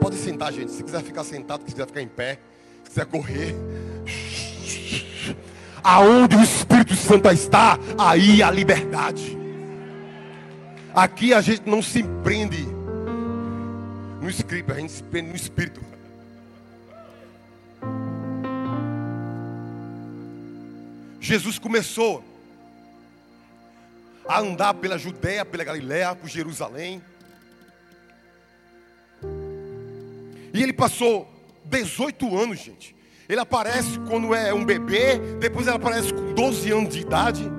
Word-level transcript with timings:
Pode 0.00 0.16
sentar, 0.16 0.52
gente. 0.52 0.72
Se 0.72 0.82
quiser 0.82 1.02
ficar 1.02 1.24
sentado, 1.24 1.60
se 1.60 1.72
quiser 1.72 1.86
ficar 1.86 2.00
em 2.00 2.08
pé, 2.08 2.38
se 2.84 2.90
quiser 2.90 3.06
correr. 3.06 3.54
Aonde 5.82 6.36
o 6.36 6.42
Espírito 6.42 6.96
Santo 6.96 7.28
está, 7.30 7.78
aí 7.98 8.42
a 8.42 8.50
liberdade. 8.50 9.38
Aqui 10.94 11.32
a 11.32 11.40
gente 11.40 11.68
não 11.68 11.82
se 11.82 12.02
prende 12.24 12.66
no 14.20 14.28
script, 14.28 14.72
a 14.72 14.76
gente 14.76 14.92
se 14.92 15.02
prende 15.02 15.30
no 15.30 15.36
Espírito. 15.36 15.80
Jesus 21.20 21.58
começou 21.58 22.24
a 24.26 24.40
andar 24.40 24.74
pela 24.74 24.98
Judéia, 24.98 25.44
pela 25.44 25.62
Galiléia, 25.62 26.14
por 26.14 26.28
Jerusalém. 26.28 27.02
E 30.52 30.62
ele 30.62 30.72
passou 30.72 31.28
18 31.64 32.36
anos, 32.36 32.58
gente. 32.58 32.94
Ele 33.28 33.40
aparece 33.40 33.98
quando 34.08 34.34
é 34.34 34.52
um 34.52 34.64
bebê, 34.64 35.18
depois 35.38 35.66
ele 35.66 35.76
aparece 35.76 36.12
com 36.12 36.34
12 36.34 36.72
anos 36.72 36.94
de 36.94 37.00
idade. 37.00 37.50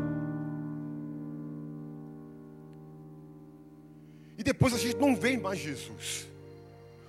E 4.38 4.44
depois 4.44 4.74
a 4.74 4.78
gente 4.78 4.98
não 4.98 5.16
vê 5.16 5.38
mais 5.38 5.60
Jesus. 5.60 6.28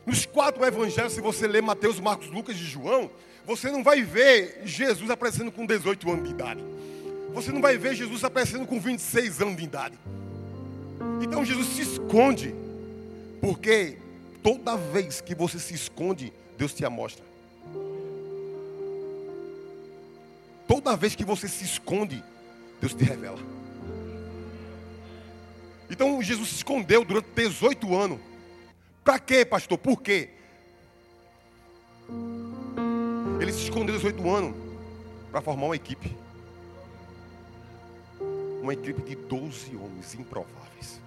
Nos 0.06 0.26
quatro 0.26 0.64
evangelhos, 0.64 1.12
se 1.12 1.20
você 1.20 1.46
ler 1.46 1.62
Mateus, 1.62 1.98
Marcos, 1.98 2.28
Lucas 2.28 2.54
e 2.56 2.60
João, 2.60 3.10
você 3.44 3.70
não 3.70 3.82
vai 3.82 4.02
ver 4.02 4.62
Jesus 4.64 5.10
aparecendo 5.10 5.50
com 5.50 5.66
18 5.66 6.10
anos 6.10 6.28
de 6.28 6.34
idade. 6.34 6.64
Você 7.34 7.50
não 7.50 7.60
vai 7.60 7.76
ver 7.76 7.94
Jesus 7.94 8.22
aparecendo 8.22 8.66
com 8.66 8.78
26 8.78 9.40
anos 9.40 9.56
de 9.56 9.64
idade. 9.64 9.98
Então 11.22 11.44
Jesus 11.44 11.66
se 11.68 11.82
esconde. 11.82 12.54
Porque 13.40 13.96
toda 14.42 14.76
vez 14.76 15.20
que 15.20 15.34
você 15.34 15.58
se 15.58 15.74
esconde, 15.74 16.32
Deus 16.58 16.74
te 16.74 16.84
amostra. 16.84 17.24
Toda 20.66 20.96
vez 20.96 21.14
que 21.14 21.24
você 21.24 21.48
se 21.48 21.64
esconde, 21.64 22.22
Deus 22.80 22.94
te 22.94 23.04
revela. 23.04 23.38
Então 25.90 26.22
Jesus 26.22 26.48
se 26.48 26.54
escondeu 26.56 27.04
durante 27.04 27.28
18 27.34 27.94
anos. 27.94 28.18
Para 29.04 29.18
quê, 29.18 29.44
pastor? 29.44 29.76
Por 29.76 30.00
quê? 30.00 30.30
Ele 33.40 33.52
se 33.52 33.64
escondeu 33.64 33.94
18 33.96 34.30
anos 34.30 34.56
para 35.30 35.40
formar 35.40 35.66
uma 35.66 35.76
equipe. 35.76 36.16
Uma 38.62 38.72
equipe 38.72 39.02
de 39.02 39.16
12 39.16 39.76
homens 39.76 40.14
improváveis. 40.14 41.00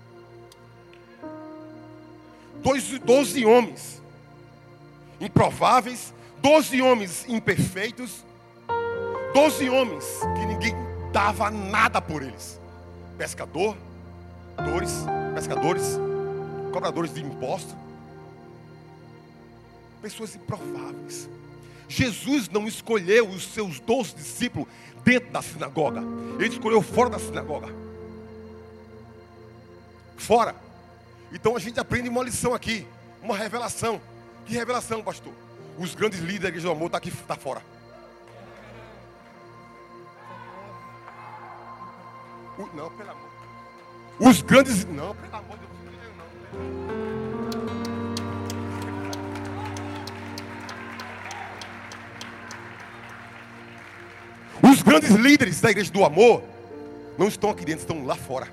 12, 2.66 2.97
12 2.97 3.45
homens 3.45 4.02
improváveis, 5.21 6.11
12 6.41 6.81
homens 6.81 7.23
imperfeitos, 7.30 8.25
12 9.35 9.69
homens 9.69 10.03
que 10.33 10.45
ninguém 10.47 10.73
dava 11.11 11.52
nada 11.52 12.02
por 12.02 12.23
eles. 12.23 12.59
Pescador, 13.19 13.77
dores, 14.58 14.91
pescadores, 15.36 15.99
cobradores 16.73 17.13
de 17.13 17.21
impostos, 17.21 17.75
pessoas 20.02 20.36
improváveis. 20.36 21.30
Jesus 21.88 22.49
não 22.49 22.67
escolheu 22.67 23.30
os 23.30 23.43
seus 23.45 23.80
doze 23.80 24.16
discípulos 24.16 24.67
dentro 25.03 25.31
da 25.31 25.43
sinagoga. 25.43 26.02
Ele 26.39 26.47
escolheu 26.47 26.81
fora 26.81 27.11
da 27.11 27.19
sinagoga. 27.19 27.71
Fora. 30.17 30.64
Então 31.36 31.53
a 31.53 31.59
gente 31.59 31.78
aprende 31.78 32.08
uma 32.08 32.23
lição 32.23 32.53
aqui, 32.53 32.88
uma 33.22 33.36
revelação. 33.36 34.02
Que 34.45 34.53
revelação, 34.53 35.03
pastor? 35.03 35.33
Os 35.77 35.94
grandes 35.94 36.19
líderes 36.22 36.44
da 36.44 36.47
igreja 36.47 36.67
do 36.67 36.72
amor 36.72 36.86
estão 36.86 36.92
tá 36.92 36.97
aqui, 36.97 37.09
está 37.09 37.36
fora. 37.36 37.61
não, 42.73 42.89
pelo 42.89 43.11
amor. 43.11 43.30
Os 44.17 44.42
grandes. 44.42 44.86
Não, 44.86 45.14
pelo 45.14 45.36
amor 45.36 45.58
de 45.58 45.65
Deus. 45.65 45.76
Os 54.71 54.82
grandes 54.82 55.11
líderes 55.11 55.59
da 55.59 55.70
igreja 55.70 55.92
do 55.92 56.05
amor 56.05 56.42
não 57.17 57.27
estão 57.27 57.49
aqui 57.49 57.65
dentro, 57.65 57.82
estão 57.82 58.05
lá 58.05 58.15
fora. 58.15 58.48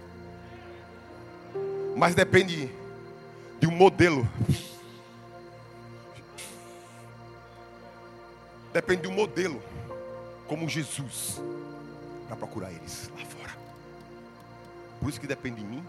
Mas 1.96 2.16
depende 2.16 2.81
de 3.62 3.68
um 3.68 3.70
modelo. 3.70 4.28
Depende 8.72 9.02
de 9.02 9.08
um 9.08 9.12
modelo, 9.12 9.62
como 10.48 10.68
Jesus, 10.68 11.40
para 12.26 12.34
procurar 12.34 12.72
eles 12.72 13.08
lá 13.16 13.24
fora. 13.24 13.52
Por 14.98 15.08
isso 15.08 15.20
que 15.20 15.28
depende 15.28 15.60
de 15.60 15.64
mim, 15.64 15.84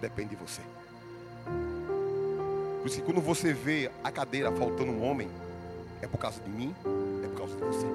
depende 0.00 0.30
de 0.30 0.36
você. 0.36 0.62
Por 2.78 2.86
isso 2.86 2.96
que 2.96 3.02
quando 3.02 3.20
você 3.20 3.52
vê 3.52 3.90
a 4.02 4.10
cadeira 4.10 4.50
faltando 4.50 4.90
um 4.90 5.04
homem, 5.04 5.28
é 6.00 6.06
por 6.06 6.16
causa 6.16 6.40
de 6.40 6.48
mim, 6.48 6.74
é 7.22 7.28
por 7.28 7.36
causa 7.36 7.54
de 7.54 7.64
você. 7.64 7.86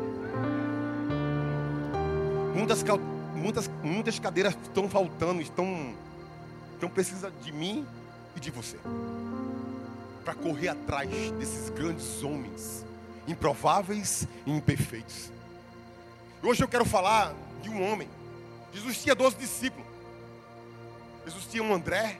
Muitas, 2.54 2.84
muitas, 3.34 3.72
muitas 3.82 4.20
cadeiras 4.20 4.56
estão 4.62 4.88
faltando, 4.88 5.42
estão, 5.42 5.96
estão 6.76 6.90
precisando 6.92 7.34
de 7.42 7.52
mim 7.52 7.88
e 8.36 8.40
de 8.40 8.52
você. 8.52 8.78
Para 10.24 10.34
correr 10.34 10.70
atrás 10.70 11.10
desses 11.32 11.70
grandes 11.70 12.24
homens, 12.24 12.86
improváveis 13.28 14.28
e 14.46 14.52
imperfeitos. 14.52 15.32
Hoje 16.42 16.64
eu 16.64 16.68
quero 16.68 16.86
falar 16.86 17.34
de 17.62 17.70
um 17.70 17.84
homem. 17.84 18.10
Jesus 18.74 19.02
tinha 19.02 19.16
12 19.16 19.36
discípulos. 19.38 19.88
Jesus 21.26 21.46
tinha 21.46 21.64
um 21.64 21.74
André. 21.74 22.20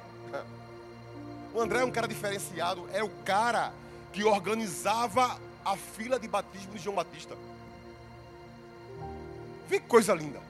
O 1.54 1.62
André 1.62 1.82
é 1.82 1.86
um 1.86 1.92
cara 1.92 2.08
diferenciado. 2.08 2.88
É 2.92 3.04
o 3.04 3.10
cara 3.24 3.72
que 4.12 4.24
organizava 4.24 5.40
a 5.64 5.76
fila 5.76 6.20
de 6.20 6.28
batismo 6.28 6.74
de 6.74 6.80
João 6.80 6.96
Batista. 6.96 7.36
Vê 9.68 9.80
que 9.80 9.88
coisa 9.88 10.14
linda. 10.14 10.42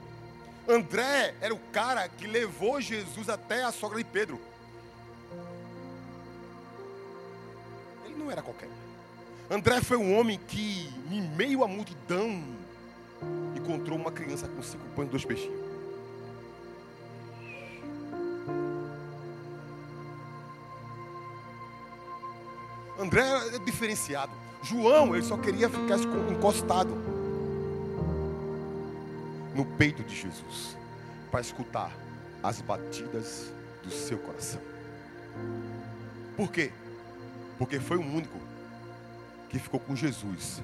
André 0.68 1.34
era 1.40 1.54
o 1.54 1.58
cara 1.72 2.08
que 2.08 2.26
levou 2.26 2.80
Jesus 2.80 3.28
até 3.28 3.62
a 3.62 3.72
sogra 3.72 3.98
de 3.98 4.04
Pedro. 4.04 4.40
Não 8.26 8.32
era 8.32 8.42
qualquer. 8.42 8.68
André 9.48 9.80
foi 9.80 9.96
um 9.96 10.18
homem 10.18 10.38
que, 10.48 10.90
em 11.10 11.22
meio 11.22 11.62
à 11.62 11.68
multidão, 11.68 12.42
encontrou 13.54 13.96
uma 13.96 14.10
criança 14.10 14.48
com 14.48 14.62
cinco 14.62 14.84
pães 14.96 15.06
e 15.06 15.10
dois 15.10 15.24
peixinhos. 15.24 15.66
André 22.98 23.22
é 23.54 23.58
diferenciado. 23.60 24.32
João, 24.62 25.14
ele 25.14 25.24
só 25.24 25.36
queria 25.36 25.68
ficar 25.68 25.98
encostado 26.32 26.90
no 29.54 29.64
peito 29.64 30.02
de 30.02 30.14
Jesus 30.14 30.76
para 31.30 31.40
escutar 31.40 31.92
as 32.42 32.60
batidas 32.60 33.52
do 33.84 33.90
seu 33.90 34.18
coração. 34.18 34.60
Por 36.36 36.50
quê? 36.50 36.72
Porque 37.58 37.80
foi 37.80 37.96
o 37.96 38.02
único 38.02 38.38
que 39.48 39.58
ficou 39.58 39.80
com 39.80 39.96
Jesus 39.96 40.62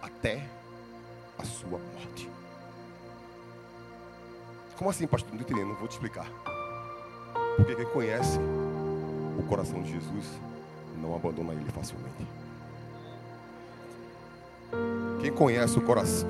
até 0.00 0.46
a 1.38 1.44
sua 1.44 1.78
morte. 1.78 2.30
Como 4.76 4.90
assim, 4.90 5.06
pastor? 5.06 5.32
Não 5.32 5.40
entendendo, 5.40 5.68
não 5.68 5.76
vou 5.76 5.86
te 5.86 5.92
explicar. 5.92 6.26
Porque 7.56 7.76
quem 7.76 7.86
conhece 7.86 8.38
o 9.38 9.42
coração 9.44 9.82
de 9.82 9.92
Jesus 9.92 10.26
não 11.00 11.14
abandona 11.14 11.52
ele 11.52 11.70
facilmente. 11.70 12.26
Quem 15.20 15.32
conhece 15.32 15.78
o 15.78 15.82
coração, 15.82 16.28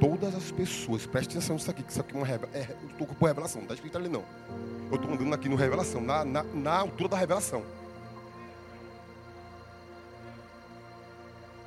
todas 0.00 0.34
as 0.34 0.50
pessoas, 0.50 1.06
preste 1.06 1.30
atenção 1.36 1.54
nisso 1.54 1.70
aqui, 1.70 1.82
que 1.82 1.92
isso 1.92 2.00
aqui 2.00 2.14
é 2.14 2.16
uma 2.16 2.26
revelação. 2.26 2.60
É, 2.60 2.76
eu 2.82 2.88
estou 2.90 3.06
com 3.06 3.26
revelação, 3.26 3.60
não 3.60 3.66
está 3.66 3.74
escrito 3.74 3.98
ali 3.98 4.08
não. 4.08 4.24
Eu 4.90 4.96
estou 4.96 5.12
andando 5.12 5.34
aqui 5.34 5.48
no 5.48 5.56
revelação, 5.56 6.00
na, 6.00 6.24
na, 6.24 6.42
na 6.42 6.78
altura 6.78 7.10
da 7.10 7.16
revelação. 7.16 7.62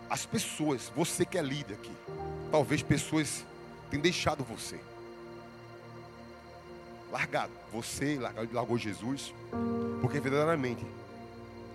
As 0.09 0.25
pessoas, 0.25 0.91
você 0.95 1.25
que 1.25 1.38
é 1.38 1.41
líder 1.41 1.75
aqui, 1.75 1.91
talvez 2.51 2.81
pessoas 2.81 3.45
tenham 3.89 4.01
deixado 4.01 4.44
você. 4.44 4.79
Largado. 7.12 7.51
Você 7.71 8.19
largou 8.51 8.77
Jesus, 8.77 9.33
porque 10.01 10.19
verdadeiramente 10.19 10.85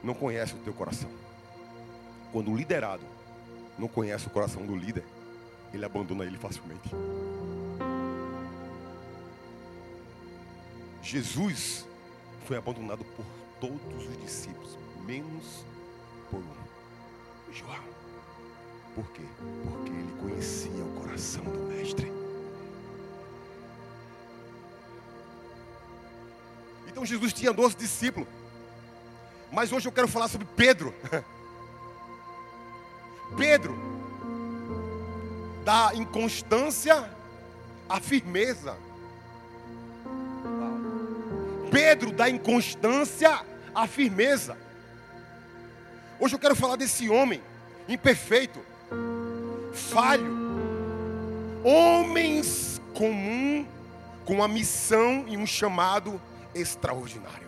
não 0.03 0.15
conhece 0.15 0.55
o 0.55 0.59
teu 0.59 0.73
coração. 0.73 1.11
Quando 2.33 2.51
o 2.51 2.57
liderado 2.57 3.05
não 3.79 3.89
conhece 3.89 4.27
o 4.27 4.31
coração 4.31 4.67
do 4.67 4.75
líder, 4.75 5.05
ele 5.73 5.85
abandona 5.85 6.25
ele 6.25 6.39
facilmente. 6.39 6.91
Jesus 11.07 11.87
foi 12.47 12.57
abandonado 12.57 13.05
por 13.05 13.25
todos 13.61 14.09
os 14.09 14.21
discípulos, 14.23 14.77
menos 15.05 15.65
por 16.29 16.41
um. 16.41 17.53
João. 17.53 17.85
Por 18.93 19.09
quê? 19.13 19.23
Porque 19.63 19.93
ele 19.93 20.13
conhecia 20.21 20.85
o 20.85 21.01
coração 21.01 21.45
do 21.45 21.59
Mestre. 21.69 22.11
Então 26.89 27.07
Jesus 27.07 27.33
tinha 27.33 27.53
12 27.53 27.77
discípulos. 27.77 28.29
Mas 29.53 29.71
hoje 29.71 29.87
eu 29.87 29.93
quero 29.93 30.09
falar 30.09 30.27
sobre 30.27 30.49
Pedro. 30.57 30.93
Pedro, 33.39 33.79
da 35.65 35.95
inconstância 35.95 37.09
à 37.89 38.01
firmeza. 38.01 38.77
Pedro, 41.77 42.11
da 42.11 42.27
inconstância 42.27 43.45
à 43.75 43.87
firmeza. 43.87 44.57
Hoje 46.19 46.35
eu 46.35 46.39
quero 46.39 46.57
falar 46.57 46.77
desse 46.77 47.11
homem 47.11 47.43
imperfeito, 47.87 48.65
falho, 49.75 50.35
homens 51.63 52.81
comum 52.95 53.69
com 54.25 54.37
uma 54.37 54.49
missão 54.49 55.27
e 55.29 55.37
um 55.37 55.47
chamado 55.47 56.19
extraordinário. 56.55 57.47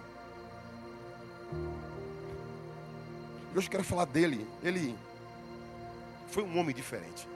Hoje 3.56 3.66
eu 3.66 3.70
quero 3.70 3.84
falar 3.84 4.04
dele. 4.04 4.46
Ele 4.62 4.94
foi 6.30 6.42
um 6.42 6.58
homem 6.58 6.74
diferente. 6.76 7.26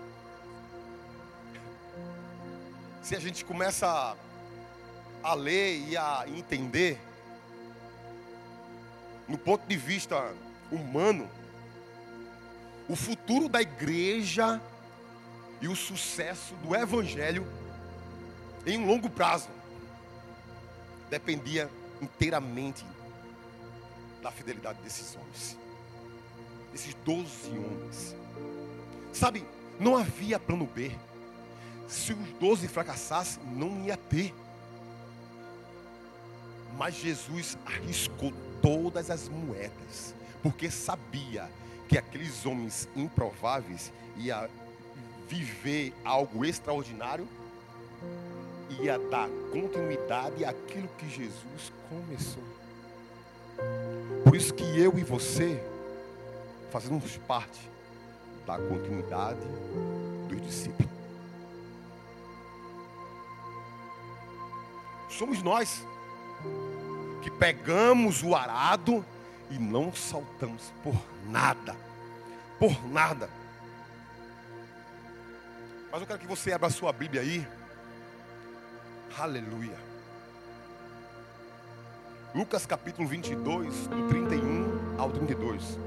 Se 3.01 3.17
a 3.17 3.19
gente 3.19 3.47
começa 3.47 3.87
a 3.87 4.15
ler 5.35 5.89
e 5.89 5.97
a 5.97 6.25
entender, 6.27 6.99
no 9.29 9.39
ponto 9.39 9.67
de 9.67 9.77
vista 9.77 10.35
humano, 10.71 11.29
o 12.89 12.97
futuro 12.97 13.49
da 13.49 13.63
igreja 13.63 14.61
e 15.61 15.69
o 15.69 15.77
sucesso 15.77 16.55
do 16.57 16.75
evangelho 16.75 17.47
em 18.67 18.79
um 18.79 18.87
longo 18.87 19.09
prazo 19.09 19.49
dependia 21.09 21.71
inteiramente 22.01 22.85
da 24.23 24.31
fidelidade 24.31 24.81
desses 24.83 25.15
homens. 25.15 25.59
Desses 26.73 26.95
doze 27.05 27.51
homens. 27.51 28.17
Sabe, 29.13 29.45
não 29.79 29.97
havia 29.97 30.39
plano 30.39 30.67
B. 30.67 30.93
Se 31.87 32.13
os 32.13 32.29
doze 32.41 32.67
fracassassem, 32.67 33.43
não 33.45 33.85
ia 33.85 33.97
ter. 33.97 34.35
Mas 36.77 36.95
Jesus 36.95 37.57
arriscou 37.65 38.33
todas 38.61 39.11
as 39.11 39.29
moedas, 39.29 40.15
porque 40.43 40.71
sabia 40.71 41.49
que 41.89 41.99
aqueles 41.99 42.47
homens 42.47 42.89
improváveis 42.97 43.93
iam 44.17 44.49
viver 45.29 45.95
algo 46.05 46.45
extraordinário, 46.45 47.29
ia 48.81 48.99
dar 48.99 49.29
continuidade 49.51 50.45
àquilo 50.45 50.89
que 50.99 51.09
Jesus 51.09 51.73
começou. 51.89 52.43
Por 54.25 54.35
isso 54.35 54.55
que 54.55 54.65
eu 54.79 54.99
e 54.99 55.05
você 55.05 55.63
fazemos 56.71 57.19
parte 57.29 57.61
da 58.47 58.59
continuidade 58.59 59.41
dos 60.29 60.41
discípulos. 60.41 60.91
Somos 65.11 65.43
nós 65.43 65.87
que 67.23 67.31
pegamos 67.31 68.23
o 68.23 68.35
arado 68.35 69.05
e 69.51 69.59
não 69.59 69.95
saltamos 69.95 70.73
por 70.83 70.95
nada. 71.29 71.77
Por 72.59 72.89
nada. 72.89 73.29
Mas 75.91 76.01
eu 76.01 76.07
quero 76.07 76.19
que 76.19 76.27
você 76.27 76.53
abra 76.53 76.69
a 76.69 76.71
sua 76.71 76.93
Bíblia 76.93 77.21
aí. 77.21 77.47
Aleluia. 79.19 79.77
Lucas 82.35 82.65
capítulo 82.65 83.07
22, 83.07 83.87
do 83.89 84.09
31 84.09 84.99
ao 84.99 85.11
32. 85.11 85.79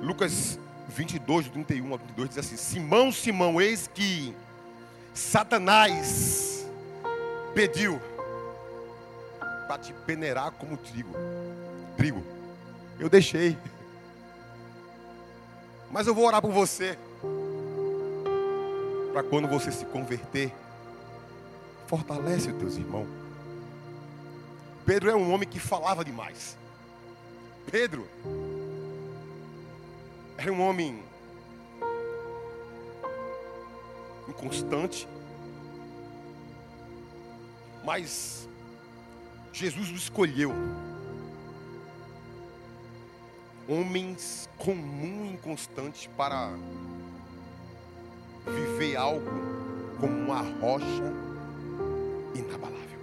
Lucas 0.00 0.58
22, 0.88 1.46
do 1.46 1.52
31 1.52 1.92
ao 1.92 1.98
32 1.98 2.28
diz 2.28 2.38
assim: 2.38 2.56
Simão, 2.56 3.10
Simão, 3.10 3.60
eis 3.60 3.88
que 3.92 4.34
Satanás 5.12 6.66
pediu 7.54 8.00
para 9.66 9.78
te 9.78 9.92
peneirar 9.92 10.50
como 10.52 10.76
trigo. 10.76 11.14
Trigo. 11.96 12.22
Eu 12.98 13.08
deixei. 13.08 13.56
Mas 15.90 16.06
eu 16.06 16.14
vou 16.14 16.26
orar 16.26 16.42
por 16.42 16.52
você. 16.52 16.98
Para 19.12 19.22
quando 19.22 19.46
você 19.46 19.70
se 19.70 19.84
converter, 19.86 20.52
fortalece 21.86 22.50
os 22.50 22.58
teus 22.58 22.76
irmãos. 22.76 23.06
Pedro 24.84 25.10
é 25.10 25.14
um 25.14 25.32
homem 25.32 25.48
que 25.48 25.58
falava 25.58 26.04
demais. 26.04 26.56
Pedro 27.70 28.06
era 30.44 30.52
um 30.52 30.60
homem 30.60 31.02
inconstante. 34.28 35.08
Mas 37.82 38.46
Jesus 39.54 39.90
o 39.90 39.94
escolheu. 39.94 40.52
Homens 43.66 44.46
comum 44.58 45.24
e 45.24 45.32
inconstantes 45.32 46.08
para 46.14 46.50
viver 48.44 48.96
algo 48.96 49.24
como 49.98 50.12
uma 50.12 50.42
rocha 50.60 51.12
inabalável. 52.34 53.00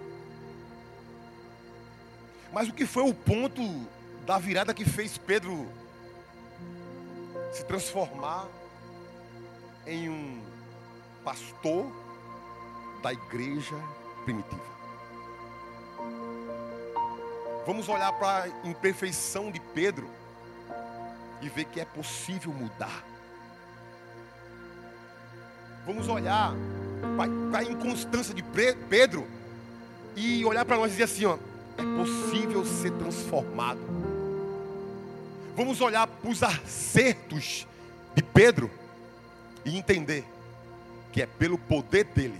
Mas 2.53 2.69
o 2.69 2.73
que 2.73 2.85
foi 2.85 3.09
o 3.09 3.15
ponto 3.15 3.63
da 4.27 4.37
virada 4.37 4.75
que 4.75 4.85
fez 4.85 5.17
Pedro 5.17 5.80
se 7.51 7.63
transformar 7.65 8.47
em 9.85 10.09
um 10.09 10.41
pastor 11.23 11.91
da 13.01 13.11
igreja 13.11 13.75
primitiva. 14.23 14.71
Vamos 17.65 17.87
olhar 17.89 18.11
para 18.13 18.43
a 18.43 18.67
imperfeição 18.67 19.51
de 19.51 19.59
Pedro 19.59 20.09
e 21.41 21.49
ver 21.49 21.65
que 21.65 21.79
é 21.79 21.85
possível 21.85 22.51
mudar. 22.51 23.03
Vamos 25.85 26.07
olhar 26.07 26.53
para 27.51 27.59
a 27.59 27.63
inconstância 27.63 28.33
de 28.33 28.43
Pedro 28.43 29.27
e 30.15 30.43
olhar 30.45 30.65
para 30.65 30.77
nós 30.77 30.87
e 30.87 30.91
dizer 30.91 31.03
assim: 31.03 31.25
ó, 31.25 31.37
é 31.77 31.97
possível 31.97 32.65
ser 32.65 32.91
transformado. 32.91 33.79
Vamos 35.55 35.81
olhar 35.81 36.07
para 36.07 36.29
os 36.29 36.41
acertos 36.41 37.67
de 38.15 38.23
Pedro 38.23 38.69
e 39.65 39.77
entender 39.77 40.25
que 41.11 41.21
é 41.21 41.25
pelo 41.25 41.57
poder 41.57 42.05
dele, 42.05 42.39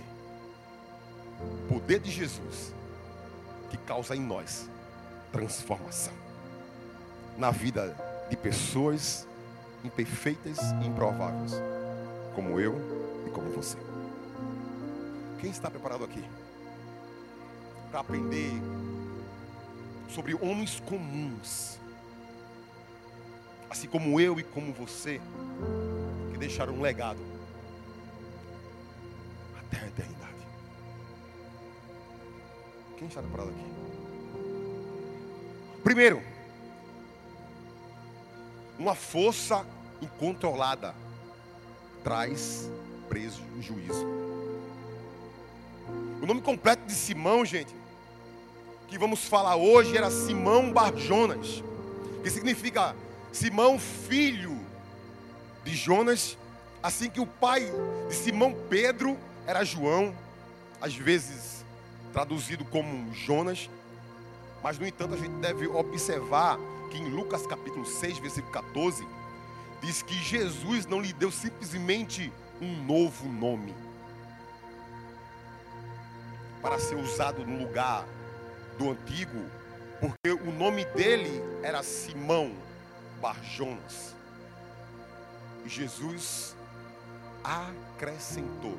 poder 1.68 2.00
de 2.00 2.10
Jesus, 2.10 2.74
que 3.70 3.76
causa 3.76 4.16
em 4.16 4.20
nós 4.20 4.68
transformação 5.30 6.12
na 7.36 7.50
vida 7.50 7.96
de 8.28 8.36
pessoas 8.36 9.26
imperfeitas 9.84 10.58
e 10.82 10.86
improváveis, 10.86 11.52
como 12.34 12.60
eu 12.60 12.78
e 13.26 13.30
como 13.30 13.50
você. 13.50 13.76
Quem 15.40 15.50
está 15.50 15.70
preparado 15.70 16.04
aqui 16.04 16.22
para 17.90 18.00
aprender 18.00 18.52
sobre 20.08 20.34
homens 20.34 20.80
comuns, 20.80 21.78
assim 23.72 23.88
como 23.88 24.20
eu 24.20 24.38
e 24.38 24.42
como 24.42 24.70
você, 24.70 25.18
que 26.30 26.38
deixaram 26.38 26.74
um 26.74 26.82
legado 26.82 27.18
até 29.58 29.78
a 29.78 29.86
eternidade? 29.88 30.46
Quem 32.98 33.08
está 33.08 33.22
preparado 33.22 33.48
aqui? 33.48 33.72
Primeiro, 35.82 36.22
uma 38.78 38.94
força 38.94 39.66
incontrolada 40.02 40.94
traz 42.04 42.70
prejuízo. 43.08 44.06
O 46.20 46.26
nome 46.26 46.42
completo 46.42 46.84
de 46.86 46.92
Simão, 46.92 47.42
gente, 47.42 47.74
que 48.86 48.98
vamos 48.98 49.24
falar 49.24 49.56
hoje 49.56 49.96
era 49.96 50.10
Simão 50.10 50.70
Barjonas, 50.70 51.64
que 52.22 52.28
significa 52.28 52.94
Simão 53.32 53.78
filho 53.78 54.60
de 55.64 55.74
Jonas, 55.74 56.36
assim 56.82 57.08
que 57.08 57.18
o 57.18 57.26
pai 57.26 57.66
de 58.06 58.14
Simão 58.14 58.54
Pedro 58.68 59.18
era 59.46 59.64
João, 59.64 60.14
às 60.80 60.94
vezes 60.94 61.64
traduzido 62.12 62.62
como 62.66 63.12
Jonas, 63.14 63.70
mas 64.62 64.78
no 64.78 64.86
entanto 64.86 65.14
a 65.14 65.16
gente 65.16 65.34
deve 65.40 65.66
observar 65.66 66.58
que 66.90 66.98
em 66.98 67.08
Lucas 67.08 67.46
capítulo 67.46 67.86
6, 67.86 68.18
versículo 68.18 68.52
14, 68.52 69.06
diz 69.80 70.02
que 70.02 70.14
Jesus 70.14 70.84
não 70.84 71.00
lhe 71.00 71.14
deu 71.14 71.32
simplesmente 71.32 72.30
um 72.60 72.84
novo 72.84 73.26
nome 73.28 73.74
para 76.60 76.78
ser 76.78 76.96
usado 76.96 77.46
no 77.46 77.66
lugar 77.66 78.06
do 78.78 78.90
antigo, 78.90 79.42
porque 79.98 80.30
o 80.30 80.52
nome 80.52 80.84
dele 80.84 81.42
era 81.62 81.82
Simão 81.82 82.52
Barjonas. 83.22 84.16
E 85.64 85.68
Jesus 85.68 86.56
acrescentou. 87.44 88.76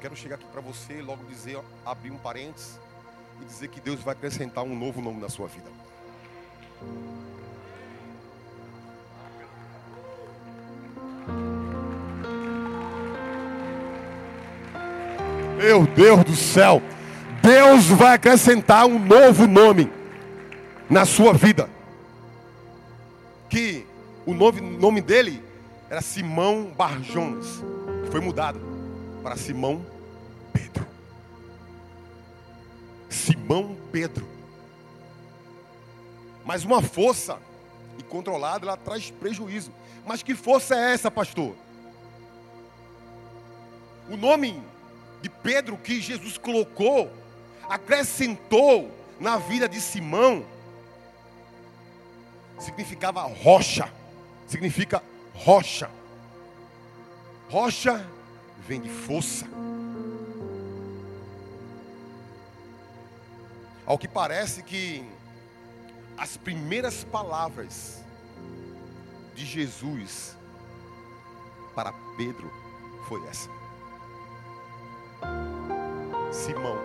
Quero 0.00 0.16
chegar 0.16 0.34
aqui 0.34 0.46
para 0.46 0.60
você 0.60 1.00
logo 1.00 1.24
dizer, 1.26 1.60
abrir 1.86 2.10
um 2.10 2.18
parênteses 2.18 2.80
e 3.40 3.44
dizer 3.44 3.68
que 3.68 3.80
Deus 3.80 4.00
vai 4.00 4.12
acrescentar 4.14 4.64
um 4.64 4.76
novo 4.76 5.00
nome 5.00 5.20
na 5.20 5.28
sua 5.28 5.46
vida. 5.46 5.70
Meu 15.56 15.86
Deus 15.86 16.24
do 16.24 16.34
céu, 16.34 16.82
Deus 17.40 17.86
vai 17.86 18.14
acrescentar 18.14 18.86
um 18.86 18.98
novo 18.98 19.46
nome 19.46 19.92
na 20.88 21.04
sua 21.04 21.32
vida. 21.32 21.68
Que 24.30 24.34
o 24.34 24.38
nome, 24.38 24.60
nome 24.60 25.00
dele 25.00 25.42
era 25.90 26.00
Simão 26.00 26.66
Barjonas, 26.66 27.64
foi 28.12 28.20
mudado 28.20 28.60
para 29.24 29.36
Simão 29.36 29.84
Pedro. 30.52 30.86
Simão 33.08 33.76
Pedro. 33.90 34.24
Mas 36.44 36.64
uma 36.64 36.80
força 36.80 37.40
incontrolada, 37.98 38.66
ela 38.66 38.76
traz 38.76 39.10
prejuízo. 39.10 39.72
Mas 40.06 40.22
que 40.22 40.36
força 40.36 40.76
é 40.76 40.92
essa, 40.92 41.10
pastor? 41.10 41.56
O 44.08 44.16
nome 44.16 44.62
de 45.22 45.28
Pedro 45.28 45.76
que 45.76 46.00
Jesus 46.00 46.38
colocou, 46.38 47.10
acrescentou 47.68 48.92
na 49.18 49.38
vida 49.38 49.68
de 49.68 49.80
Simão, 49.80 50.46
significava 52.60 53.22
rocha, 53.22 53.92
significa 54.50 55.00
rocha. 55.32 55.88
Rocha 57.48 58.04
vem 58.66 58.80
de 58.80 58.88
força. 58.88 59.46
Ao 63.86 63.96
que 63.96 64.08
parece 64.08 64.62
que 64.64 65.08
as 66.18 66.36
primeiras 66.36 67.04
palavras 67.04 68.02
de 69.34 69.46
Jesus 69.46 70.36
para 71.74 71.92
Pedro 72.16 72.52
foi 73.08 73.24
essa. 73.28 73.48
Simão, 76.32 76.76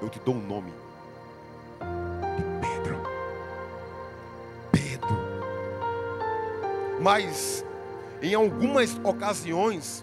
eu 0.00 0.08
te 0.08 0.18
dou 0.18 0.34
um 0.34 0.46
nome 0.46 0.72
Mas 7.04 7.62
em 8.22 8.32
algumas 8.32 8.98
ocasiões 9.04 10.02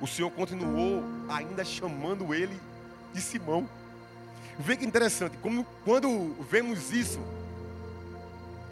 o 0.00 0.08
Senhor 0.08 0.28
continuou 0.32 1.04
ainda 1.28 1.64
chamando 1.64 2.34
ele 2.34 2.58
de 3.14 3.20
Simão. 3.20 3.68
Vê 4.58 4.76
que 4.76 4.84
interessante, 4.84 5.38
como 5.40 5.64
quando 5.84 6.34
vemos 6.50 6.90
isso 6.90 7.20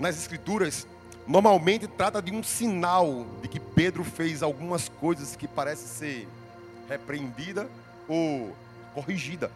nas 0.01 0.19
escrituras, 0.19 0.85
normalmente 1.29 1.87
trata 1.87 2.21
de 2.21 2.33
um 2.33 2.43
sinal 2.43 3.25
de 3.41 3.47
que 3.47 3.61
Pedro 3.61 4.03
fez 4.03 4.43
algumas 4.43 4.89
coisas 4.89 5.37
que 5.37 5.47
parecem 5.47 5.87
ser 5.87 6.29
repreendida 6.89 7.69
ou 8.09 8.53
corrigida. 8.95 9.49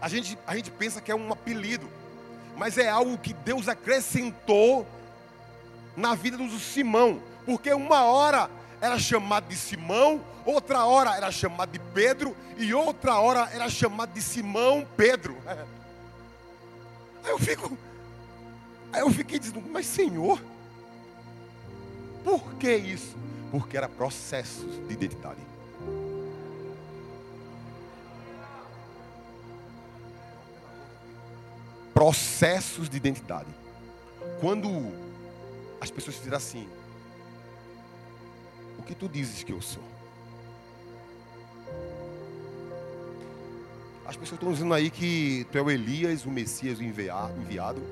A 0.00 0.08
gente, 0.08 0.38
a 0.46 0.54
gente 0.54 0.70
pensa 0.70 1.00
que 1.00 1.10
é 1.10 1.16
um 1.16 1.32
apelido, 1.32 1.88
mas 2.56 2.78
é 2.78 2.88
algo 2.88 3.18
que 3.18 3.34
Deus 3.34 3.66
acrescentou 3.66 4.86
na 5.98 6.14
vida 6.14 6.36
do 6.36 6.58
Simão, 6.58 7.20
porque 7.44 7.72
uma 7.72 8.04
hora 8.04 8.48
era 8.80 8.98
chamado 8.98 9.48
de 9.48 9.56
Simão, 9.56 10.24
outra 10.46 10.86
hora 10.86 11.16
era 11.16 11.30
chamado 11.32 11.72
de 11.72 11.80
Pedro, 11.92 12.36
e 12.56 12.72
outra 12.72 13.18
hora 13.18 13.48
era 13.52 13.68
chamado 13.68 14.12
de 14.12 14.22
Simão 14.22 14.86
Pedro. 14.96 15.36
Aí 17.24 17.30
eu 17.32 17.38
fico, 17.38 17.76
aí 18.92 19.00
eu 19.00 19.10
fiquei 19.10 19.38
dizendo, 19.38 19.60
mas 19.70 19.84
Senhor, 19.84 20.40
por 22.24 22.54
que 22.54 22.74
isso? 22.74 23.14
Porque 23.50 23.76
era 23.76 23.88
processos 23.88 24.72
de 24.86 24.94
identidade. 24.94 25.48
processos 31.98 32.88
de 32.88 32.96
identidade. 32.96 33.48
Quando 34.40 34.68
as 35.80 35.90
pessoas 35.90 36.16
dizem 36.16 36.34
assim, 36.34 36.68
o 38.78 38.82
que 38.82 38.94
tu 38.94 39.08
dizes 39.08 39.42
que 39.42 39.52
eu 39.52 39.60
sou? 39.60 39.82
As 44.06 44.16
pessoas 44.16 44.40
estão 44.40 44.52
dizendo 44.52 44.72
aí 44.72 44.90
que 44.90 45.46
tu 45.52 45.58
é 45.58 45.62
o 45.62 45.70
Elias, 45.70 46.24
o 46.24 46.30
Messias, 46.30 46.78
o 46.78 46.82
enviado. 46.82 47.82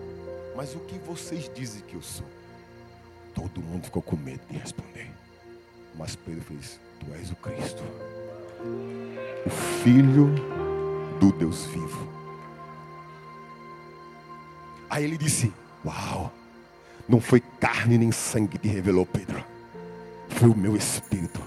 Mas 0.57 0.75
o 0.75 0.78
que 0.81 0.99
vocês 0.99 1.50
dizem 1.55 1.83
que 1.83 1.95
eu 1.95 2.00
sou? 2.00 2.26
Todo 3.35 3.61
mundo 3.61 3.85
ficou 3.85 4.00
com 4.00 4.16
medo 4.16 4.40
de 4.50 4.57
responder. 4.57 5.11
Mas 5.95 6.16
Pedro 6.16 6.43
fez: 6.43 6.81
Tu 6.99 7.12
és 7.12 7.31
o 7.31 7.37
Cristo, 7.37 7.83
o 9.45 9.50
Filho 9.83 10.35
do 11.21 11.31
Deus 11.33 11.66
vivo. 11.66 12.09
Aí 14.88 15.05
ele 15.05 15.19
disse: 15.19 15.52
Uau, 15.85 16.33
não 17.08 17.20
foi 17.20 17.40
carne 17.60 17.98
nem 17.98 18.10
sangue 18.10 18.58
que 18.58 18.68
revelou, 18.68 19.06
Pedro, 19.06 19.44
foi 20.28 20.48
o 20.48 20.56
meu 20.56 20.76
espírito. 20.76 21.40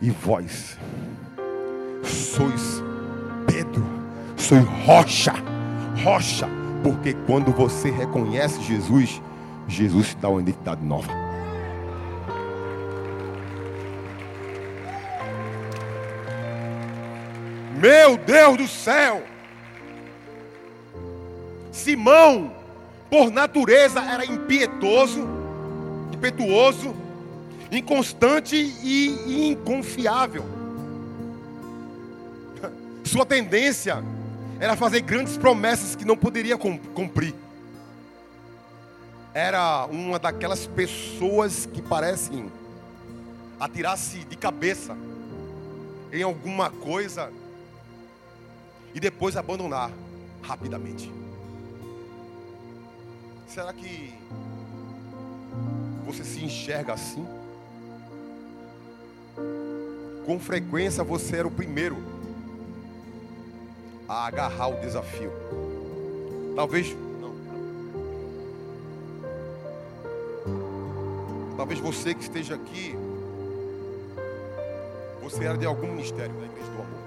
E 0.00 0.10
vós 0.10 0.76
sois 2.02 2.82
Pedro, 3.46 3.84
sois 4.36 4.64
rocha, 4.84 5.32
rocha, 6.02 6.48
porque 6.82 7.14
quando 7.26 7.52
você 7.52 7.90
reconhece 7.90 8.60
Jesus, 8.62 9.20
Jesus 9.68 10.08
te 10.08 10.16
dá 10.16 10.28
uma 10.28 10.40
identidade 10.40 10.84
nova. 10.84 11.12
Meu 17.80 18.16
Deus 18.16 18.56
do 18.56 18.68
céu! 18.68 19.22
Simão 21.70 22.61
por 23.12 23.30
natureza 23.30 24.00
era 24.00 24.24
impietoso, 24.24 25.28
impetuoso, 26.14 26.96
inconstante 27.70 28.56
e 28.56 29.50
inconfiável. 29.50 30.46
Sua 33.04 33.26
tendência 33.26 34.02
era 34.58 34.76
fazer 34.76 35.02
grandes 35.02 35.36
promessas 35.36 35.94
que 35.94 36.06
não 36.06 36.16
poderia 36.16 36.56
cumprir. 36.56 37.34
Era 39.34 39.84
uma 39.90 40.18
daquelas 40.18 40.66
pessoas 40.66 41.66
que 41.66 41.82
parecem 41.82 42.50
atirar-se 43.60 44.20
de 44.20 44.36
cabeça 44.36 44.96
em 46.10 46.22
alguma 46.22 46.70
coisa 46.70 47.30
e 48.94 48.98
depois 48.98 49.36
abandonar 49.36 49.90
rapidamente. 50.40 51.21
Será 53.52 53.70
que 53.70 54.14
você 56.06 56.24
se 56.24 56.42
enxerga 56.42 56.94
assim? 56.94 57.22
Com 60.24 60.40
frequência 60.40 61.04
você 61.04 61.36
era 61.36 61.46
o 61.46 61.50
primeiro 61.50 61.98
a 64.08 64.26
agarrar 64.26 64.68
o 64.68 64.80
desafio. 64.80 65.30
Talvez 66.56 66.96
não. 67.20 67.34
Talvez 71.54 71.78
você 71.78 72.14
que 72.14 72.22
esteja 72.22 72.54
aqui, 72.54 72.96
você 75.22 75.44
era 75.44 75.58
de 75.58 75.66
algum 75.66 75.88
ministério 75.88 76.34
da 76.34 76.46
Igreja 76.46 76.70
do 76.70 76.80
Amor. 76.80 77.02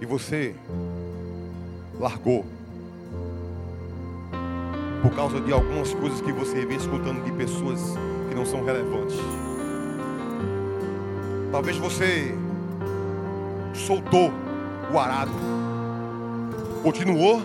E 0.00 0.06
você 0.06 0.56
largou 2.00 2.46
por 5.06 5.14
causa 5.14 5.40
de 5.40 5.52
algumas 5.52 5.94
coisas 5.94 6.20
que 6.20 6.32
você 6.32 6.66
vem 6.66 6.76
escutando 6.76 7.22
de 7.22 7.30
pessoas 7.30 7.80
que 8.28 8.34
não 8.34 8.44
são 8.44 8.64
relevantes. 8.64 9.16
Talvez 11.52 11.76
você 11.76 12.34
soltou 13.72 14.32
o 14.92 14.98
arado, 14.98 15.30
continuou, 16.82 17.40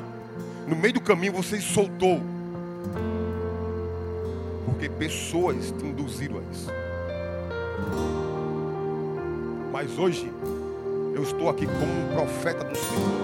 no 0.67 0.75
meio 0.75 0.95
do 0.95 1.01
caminho 1.01 1.33
você 1.33 1.61
soltou, 1.61 2.19
porque 4.65 4.89
pessoas 4.89 5.71
te 5.77 5.85
induziram 5.85 6.39
a 6.39 6.41
isso. 6.51 6.67
Mas 9.71 9.99
hoje, 9.99 10.31
eu 11.13 11.21
estou 11.21 11.47
aqui 11.47 11.67
como 11.67 11.83
um 11.83 12.15
profeta 12.15 12.63
do 12.63 12.75
Senhor, 12.75 13.21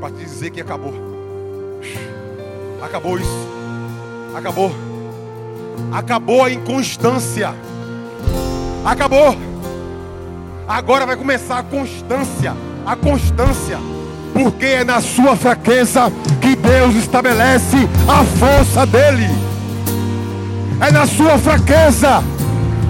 para 0.00 0.14
te 0.14 0.18
dizer 0.18 0.50
que 0.50 0.60
acabou. 0.60 0.94
Acabou 2.82 3.18
isso. 3.18 3.48
Acabou. 4.34 4.72
Acabou 5.92 6.44
a 6.44 6.50
inconstância. 6.50 7.54
Acabou. 8.84 9.36
Agora 10.68 11.06
vai 11.06 11.16
começar 11.16 11.58
a 11.58 11.62
constância. 11.62 12.54
A 12.84 12.96
constância. 12.96 13.78
Porque 14.32 14.66
é 14.66 14.84
na 14.84 15.00
sua 15.00 15.36
fraqueza 15.36 16.12
que 16.40 16.54
Deus 16.54 16.94
estabelece 16.96 17.88
a 18.08 18.24
força 18.24 18.86
dele. 18.86 19.28
É 20.80 20.92
na 20.92 21.06
sua 21.06 21.38
fraqueza 21.38 22.22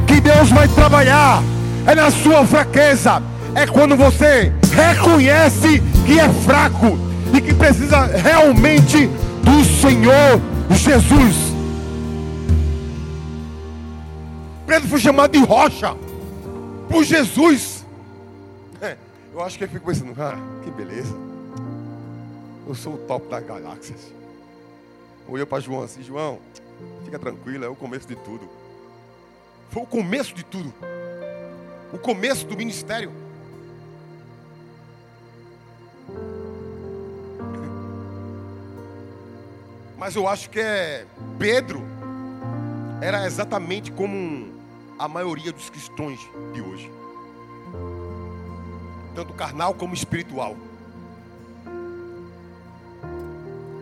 que 0.07 0.21
Deus 0.21 0.51
vai 0.51 0.67
trabalhar. 0.69 1.43
É 1.87 1.95
na 1.95 2.11
sua 2.11 2.45
fraqueza. 2.45 3.23
É 3.55 3.67
quando 3.67 3.97
você 3.97 4.53
reconhece 4.75 5.83
que 6.05 6.19
é 6.19 6.29
fraco 6.29 6.99
e 7.33 7.41
que 7.41 7.55
precisa 7.55 8.07
realmente 8.07 9.09
do 9.47 9.65
Senhor 9.65 10.41
Jesus. 10.75 11.37
Pedro 14.67 14.89
foi 14.89 14.99
chamado 14.99 15.31
de 15.31 15.39
rocha 15.39 15.97
por 16.91 17.05
Jesus. 17.05 17.87
É, 18.81 18.97
eu 19.33 19.41
acho 19.43 19.57
que 19.57 19.63
ele 19.63 19.73
ficou 19.73 19.95
pensando, 19.95 20.21
ah, 20.21 20.37
que 20.65 20.71
beleza. 20.73 21.17
Eu 22.67 22.75
sou 22.75 22.95
o 22.95 22.99
top 22.99 23.29
das 23.29 23.47
galáxias. 23.47 24.13
Olhou 25.29 25.47
para 25.47 25.61
João 25.61 25.83
assim, 25.83 26.03
João, 26.03 26.41
fica 27.05 27.19
tranquilo, 27.19 27.65
é 27.65 27.69
o 27.69 27.77
começo 27.77 28.09
de 28.09 28.17
tudo. 28.17 28.49
Foi 29.71 29.85
o 29.85 29.87
começo 29.87 30.35
de 30.35 30.45
tudo. 30.45 30.75
O 31.93 31.99
começo 31.99 32.45
do 32.47 32.57
ministério. 32.57 33.13
Mas 39.97 40.15
eu 40.15 40.29
acho 40.29 40.51
que 40.51 40.61
é 40.61 41.07
Pedro 41.39 41.83
era 43.01 43.27
exatamente 43.27 43.93
como 43.93 44.53
a 44.99 45.09
maioria 45.09 45.53
dos 45.53 45.69
cristãos 45.69 46.19
de 46.53 46.61
hoje. 46.61 46.91
Tanto 49.15 49.33
carnal 49.35 49.75
como 49.75 49.95
espiritual. 49.95 50.57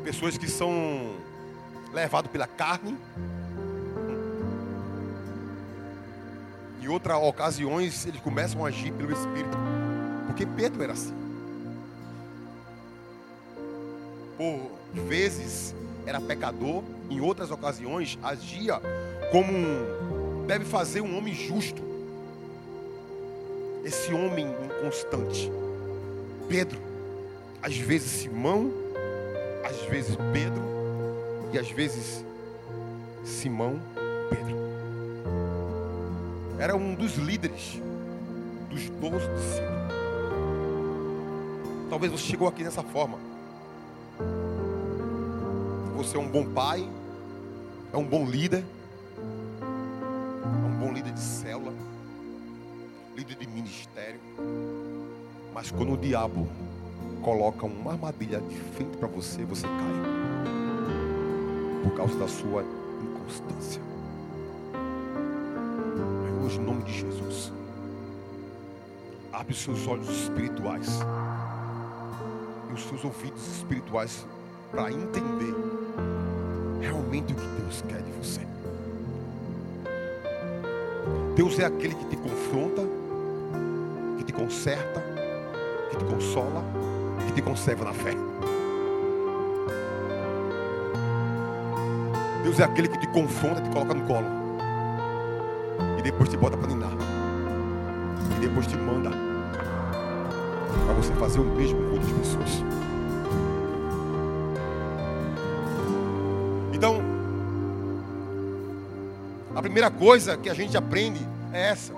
Pessoas 0.03 0.37
que 0.37 0.49
são 0.49 1.17
levados 1.93 2.31
pela 2.31 2.47
carne. 2.47 2.97
Em 6.81 6.89
outras 6.89 7.17
ocasiões 7.23 8.05
eles 8.07 8.21
começam 8.21 8.65
a 8.65 8.69
agir 8.69 8.93
pelo 8.93 9.13
Espírito. 9.13 9.57
Porque 10.27 10.45
Pedro 10.45 10.83
era 10.83 10.93
assim. 10.93 11.15
Por 14.37 14.71
vezes 15.09 15.75
era 16.07 16.21
pecador, 16.21 16.83
em 17.11 17.21
outras 17.21 17.51
ocasiões 17.51 18.19
agia 18.23 18.81
como 19.31 19.53
um, 19.53 20.45
deve 20.47 20.65
fazer 20.65 21.01
um 21.01 21.17
homem 21.17 21.35
justo. 21.35 21.83
Esse 23.85 24.13
homem 24.15 24.47
inconstante. 24.47 25.51
Pedro, 26.49 26.79
às 27.63 27.77
vezes 27.77 28.11
Simão, 28.11 28.71
às 29.65 29.81
vezes 29.87 30.17
Pedro 30.33 30.63
e 31.53 31.59
às 31.59 31.71
vezes 31.71 32.25
Simão, 33.25 33.81
Pedro. 34.31 34.57
Era 36.59 36.77
um 36.77 36.95
dos 36.95 37.17
líderes 37.17 37.81
dos 38.71 38.89
doze 38.91 39.29
discípulos. 39.29 39.75
Talvez 41.91 42.13
você 42.13 42.25
chegou 42.25 42.49
aqui 42.49 42.65
dessa 42.65 42.83
forma 42.83 43.19
é 46.17 46.21
um 46.21 46.29
bom 46.29 46.45
pai, 46.45 46.89
é 47.93 47.97
um 47.97 48.05
bom 48.05 48.25
líder, 48.25 48.65
é 49.61 50.67
um 50.67 50.79
bom 50.79 50.93
líder 50.93 51.13
de 51.13 51.21
célula, 51.21 51.73
líder 53.17 53.37
de 53.37 53.47
ministério. 53.49 54.21
Mas 55.53 55.73
quando 55.73 55.95
o 55.95 55.97
diabo 55.97 56.47
coloca 57.21 57.67
uma 57.67 57.93
armadilha 57.93 58.41
de 58.41 58.55
frente 58.55 58.97
para 58.97 59.09
você, 59.09 59.45
você 59.45 59.67
cai. 59.67 59.75
Por 61.83 61.97
causa 61.97 62.17
da 62.17 62.29
sua 62.29 62.65
inconstância. 63.03 63.83
Mas 66.23 66.45
hoje, 66.45 66.61
em 66.61 66.65
nome 66.65 66.85
de 66.85 66.93
Jesus, 66.93 67.53
abre 69.33 69.53
os 69.53 69.61
seus 69.61 69.85
olhos 69.89 70.09
espirituais 70.09 71.01
e 72.71 72.73
os 72.73 72.85
seus 72.85 73.05
ouvidos 73.05 73.47
espirituais 73.49 74.25
para 74.75 74.91
entender 74.91 75.55
realmente 76.81 77.33
o 77.33 77.37
que 77.37 77.47
Deus 77.61 77.85
quer 77.89 78.03
de 78.03 78.11
você. 78.13 78.41
Deus 81.37 81.59
é 81.59 81.65
aquele 81.65 81.95
que 81.95 82.05
te 82.07 82.17
confronta, 82.17 82.83
que 84.19 84.25
te 84.25 84.33
conserta, 84.33 85.03
que 85.91 85.97
te 85.97 86.05
consola, 86.05 86.63
que 87.27 87.33
te 87.33 87.43
conserva 87.43 87.85
na 87.85 87.93
fé. 87.93 88.15
Deus 92.43 92.61
é 92.61 92.65
aquele 92.65 92.89
que 92.89 92.99
te 92.99 93.07
confronta, 93.09 93.61
te 93.63 93.71
coloca 93.71 93.95
no 93.95 94.07
colo. 94.07 94.27
E 95.99 96.03
depois 96.03 96.29
te 96.29 96.37
bota 96.37 96.57
para 96.57 96.69
ninar. 96.69 96.93
E 98.37 98.41
depois 98.41 98.67
te 98.67 98.77
manda 98.77 99.11
para 100.85 100.95
você 100.95 101.13
fazer 101.15 101.41
o 101.41 101.45
mesmo 101.45 101.79
com 101.79 101.95
outras 101.95 102.13
pessoas. 102.13 102.94
Primeira 109.65 109.91
coisa 109.91 110.37
que 110.37 110.51
a 110.51 110.53
gente 110.53 110.77
aprende 110.77 111.27
é 111.51 111.71
essa. 111.71 111.95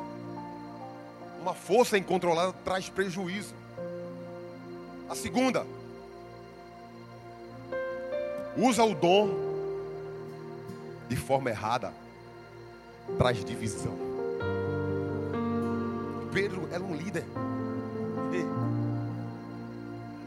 Uma 1.42 1.52
força 1.52 1.98
incontrolada 1.98 2.52
traz 2.64 2.88
prejuízo. 2.88 3.52
A 5.10 5.16
segunda, 5.16 5.66
usa 8.56 8.84
o 8.84 8.94
dom 8.94 9.30
de 11.08 11.16
forma 11.16 11.50
errada, 11.50 11.92
traz 13.18 13.44
divisão. 13.44 13.98
Pedro 16.32 16.68
era 16.70 16.84
um 16.84 16.94
líder. 16.94 17.24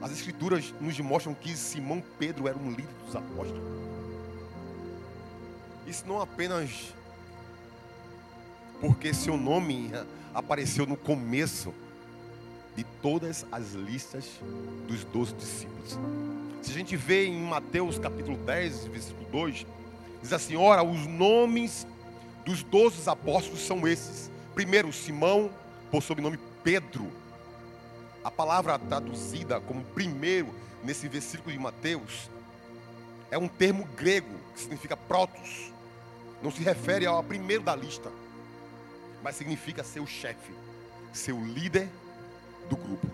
As 0.02 0.12
escrituras 0.12 0.73
nos 0.82 0.99
mostram 0.99 1.34
que 1.34 1.56
Simão 1.56 2.04
Pedro 2.17 2.49
era 2.49 2.58
um 2.58 2.69
líder 2.69 2.93
dos 3.06 3.15
apóstolos. 3.15 3.63
Isso 5.88 6.06
não 6.06 6.21
apenas 6.21 6.93
porque 8.80 9.13
seu 9.13 9.38
nome 9.38 9.92
apareceu 10.34 10.86
no 10.86 10.96
começo 10.96 11.74
de 12.76 12.84
todas 13.02 13.46
as 13.52 13.74
listas 13.74 14.39
dos 14.88 15.04
doze 15.04 15.34
discípulos. 15.34 16.00
Se 16.62 16.72
a 16.72 16.74
gente 16.74 16.96
vê 16.96 17.26
em 17.26 17.42
Mateus 17.42 17.98
capítulo 17.98 18.38
10, 18.38 18.86
versículo 18.86 19.28
2, 19.32 19.65
diz 20.22 20.34
assim: 20.34 20.56
Ora, 20.56 20.84
os 20.84 21.06
nomes 21.06 21.86
dos 22.46 22.63
doze 22.63 23.10
apóstolos 23.10 23.62
são 23.62 23.88
esses. 23.88 24.32
Primeiro, 24.56 24.92
Simão, 24.94 25.50
por 25.92 26.02
sobrenome 26.02 26.39
Pedro. 26.63 27.12
A 28.24 28.32
palavra 28.32 28.78
traduzida 28.78 29.60
como 29.62 29.84
primeiro 29.84 30.54
nesse 30.84 31.08
versículo 31.08 31.52
de 31.52 31.60
Mateus 31.60 32.30
é 33.32 33.38
um 33.38 33.48
termo 33.48 33.86
grego 33.96 34.36
que 34.54 34.62
significa 34.62 34.98
protos, 34.98 35.72
não 36.42 36.52
se 36.52 36.62
refere 36.62 37.06
ao 37.06 37.24
primeiro 37.24 37.63
da 37.63 37.76
lista, 37.76 38.12
mas 39.24 39.36
significa 39.36 39.84
ser 39.84 40.00
o 40.00 40.08
chefe, 40.08 40.52
ser 41.14 41.34
o 41.34 41.44
líder 41.44 41.90
do 42.70 42.76
grupo. 42.76 43.08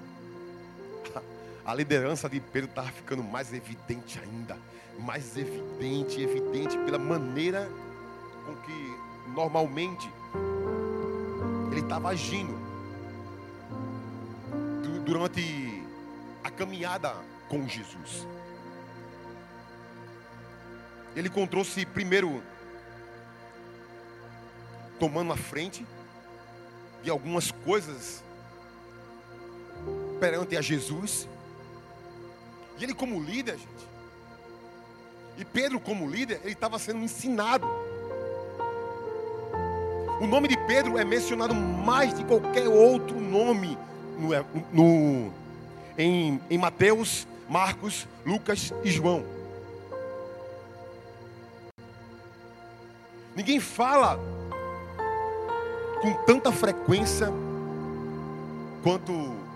A 1.66 1.74
liderança 1.74 2.30
de 2.30 2.40
Pedro 2.40 2.70
estava 2.70 2.92
ficando 2.92 3.24
mais 3.24 3.52
evidente 3.54 4.20
ainda, 4.20 4.58
mais 5.00 5.36
evidente, 5.36 6.22
evidente 6.22 6.78
pela 6.80 7.00
maneira 7.00 7.68
com 8.46 8.56
que 8.58 9.32
normalmente 9.34 10.08
ele 11.72 11.82
estava 11.82 12.10
agindo 12.10 12.54
durante 15.06 15.84
a 16.44 16.50
caminhada 16.50 17.16
com 17.48 17.68
Jesus. 17.68 18.28
Ele 21.16 21.28
encontrou-se 21.28 21.86
primeiro 21.86 22.44
tomando 25.00 25.32
a 25.32 25.38
frente, 25.38 25.86
de 27.06 27.12
algumas 27.12 27.52
coisas 27.52 28.24
perante 30.20 30.58
a 30.58 30.62
Jesus. 30.62 31.30
E 32.80 32.84
ele 32.84 32.96
como 32.96 33.22
líder, 33.22 33.58
gente. 33.58 33.86
E 35.38 35.46
Pedro 35.46 35.80
como 35.80 36.10
líder, 36.10 36.42
ele 36.44 36.54
estava 36.54 36.80
sendo 36.80 37.00
ensinado. 37.00 37.68
O 40.20 40.26
nome 40.26 40.48
de 40.48 40.58
Pedro 40.66 40.98
é 40.98 41.06
mencionado 41.06 41.54
mais 41.54 42.18
de 42.18 42.24
qualquer 42.24 42.68
outro 42.68 43.20
nome 43.22 43.78
no, 44.18 44.30
no, 44.74 45.34
em, 45.98 46.42
em 46.50 46.58
Mateus, 46.58 47.28
Marcos, 47.48 48.08
Lucas 48.26 48.74
e 48.84 48.90
João. 48.90 49.24
Ninguém 53.36 53.60
fala 53.60 54.18
com 56.06 56.14
tanta 56.24 56.52
frequência 56.52 57.30
quanto 58.84 59.12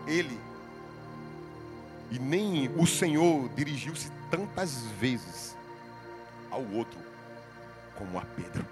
ele. 0.07 0.39
E 2.09 2.17
nem 2.17 2.67
o 2.75 2.87
Senhor 2.87 3.47
dirigiu-se 3.49 4.11
tantas 4.31 4.81
vezes 4.99 5.55
ao 6.49 6.65
outro 6.71 6.99
como 7.95 8.17
a 8.17 8.25
Pedro. 8.35 8.65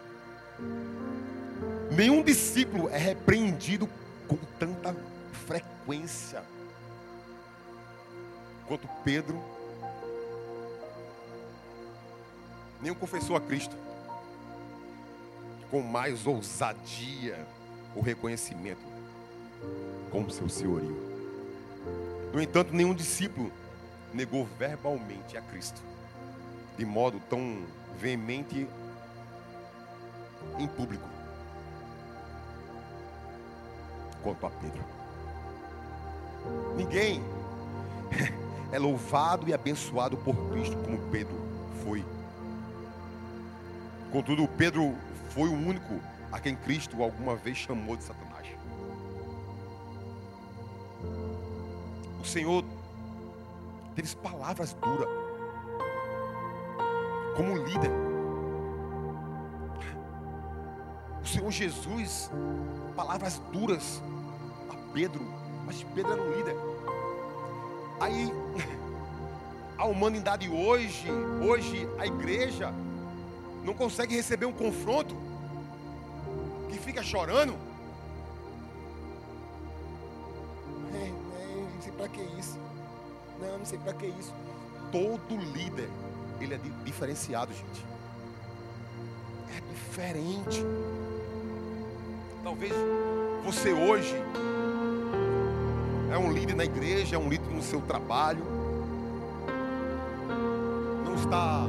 Nenhum 1.92 2.24
discípulo 2.24 2.90
é 2.90 2.98
repreendido 2.98 3.88
com 4.28 4.38
tanta 4.58 4.96
frequência 5.46 6.44
quanto 8.68 8.88
Pedro. 9.04 9.40
Nenhum 12.82 12.96
confessou 12.96 13.36
a 13.36 13.42
Cristo 13.42 13.76
com 15.70 15.84
mais 15.84 16.26
ousadia 16.26 17.46
o 17.98 18.02
reconhecimento 18.02 18.86
como 20.12 20.30
seu 20.30 20.48
senhorio. 20.48 20.96
No 22.32 22.42
entanto, 22.42 22.74
nenhum 22.74 22.94
discípulo 22.94 23.52
negou 24.14 24.48
verbalmente 24.58 25.36
a 25.36 25.42
Cristo 25.42 25.82
de 26.78 26.86
modo 26.86 27.20
tão 27.28 27.64
veemente 28.00 28.70
em 30.60 30.68
público 30.68 31.08
quanto 34.22 34.46
a 34.46 34.50
Pedro. 34.52 34.84
Ninguém 36.76 37.22
é 38.72 38.78
louvado 38.78 39.50
e 39.50 39.54
abençoado 39.54 40.16
por 40.18 40.36
Cristo 40.52 40.78
como 40.78 41.00
Pedro 41.10 41.36
foi. 41.84 42.06
Contudo, 44.12 44.48
Pedro 44.48 44.96
foi 45.32 45.50
o 45.50 45.54
único 45.54 46.00
a 46.38 46.40
quem 46.40 46.56
Cristo 46.56 47.02
alguma 47.02 47.36
vez 47.36 47.58
chamou 47.58 47.98
de 47.98 48.04
Satanás. 48.04 48.46
O 52.22 52.26
Senhor 52.26 52.64
teve 53.96 54.16
palavras 54.18 54.74
duras 54.74 55.10
como 57.36 57.58
líder. 57.58 57.92
O 61.24 61.26
Senhor 61.28 61.52
Jesus, 61.52 62.32
palavras 62.96 63.42
duras 63.52 64.02
a 64.70 64.76
Pedro, 64.94 65.26
mas 65.66 65.82
Pedro 65.96 66.14
era 66.14 66.22
um 66.22 66.32
líder. 66.34 66.56
Aí, 68.00 68.32
a 69.76 69.86
humanidade 69.86 70.48
hoje, 70.50 71.08
hoje 71.42 71.90
a 71.98 72.06
igreja, 72.06 72.72
não 73.64 73.74
consegue 73.74 74.16
receber 74.16 74.46
um 74.46 74.54
confronto, 74.54 75.27
que 76.70 76.78
fica 76.78 77.02
chorando. 77.02 77.56
É, 80.94 81.08
é, 81.08 81.68
não 81.74 81.82
sei 81.82 81.92
para 81.92 82.08
que 82.08 82.22
isso. 82.40 82.58
Não, 83.40 83.58
não 83.60 83.66
sei 83.66 83.80
para 83.80 83.94
que 83.94 84.06
isso. 84.08 84.34
Todo 84.92 85.38
líder, 85.54 85.90
ele 86.40 86.56
é 86.56 86.60
diferenciado, 86.84 87.54
gente. 87.54 87.86
É 89.56 89.62
diferente. 89.74 90.64
Talvez 92.44 92.74
você 93.44 93.74
hoje 93.74 94.16
é 96.12 96.18
um 96.18 96.32
líder 96.32 96.56
na 96.56 96.66
igreja, 96.66 97.16
é 97.16 97.20
um 97.20 97.30
líder 97.30 97.50
no 97.50 97.62
seu 97.62 97.82
trabalho. 97.82 98.44
Não 101.04 101.16
está 101.16 101.68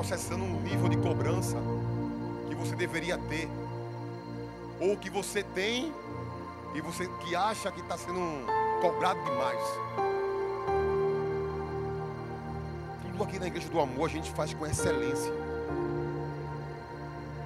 processando 0.00 0.42
um 0.42 0.62
nível 0.62 0.88
de 0.88 0.96
cobrança 0.96 1.58
que 2.48 2.54
você 2.54 2.74
deveria 2.74 3.18
ter, 3.18 3.46
ou 4.80 4.96
que 4.96 5.10
você 5.10 5.42
tem 5.42 5.92
e 6.74 6.80
você 6.80 7.06
que 7.06 7.36
acha 7.36 7.70
que 7.70 7.80
está 7.80 7.98
sendo 7.98 8.18
cobrado 8.80 9.22
demais. 9.22 9.60
Tudo 13.02 13.22
aqui 13.22 13.38
na 13.38 13.48
igreja 13.48 13.68
do 13.68 13.78
amor 13.78 14.08
a 14.08 14.12
gente 14.12 14.30
faz 14.30 14.54
com 14.54 14.66
excelência. 14.66 15.30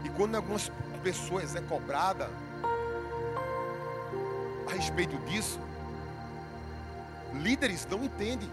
E 0.04 0.08
quando 0.10 0.36
algumas 0.36 0.70
pessoas 1.02 1.56
é 1.56 1.60
cobrada 1.60 2.30
a 4.70 4.74
respeito 4.74 5.16
disso, 5.26 5.58
líderes 7.32 7.84
não 7.90 8.04
entendem. 8.04 8.48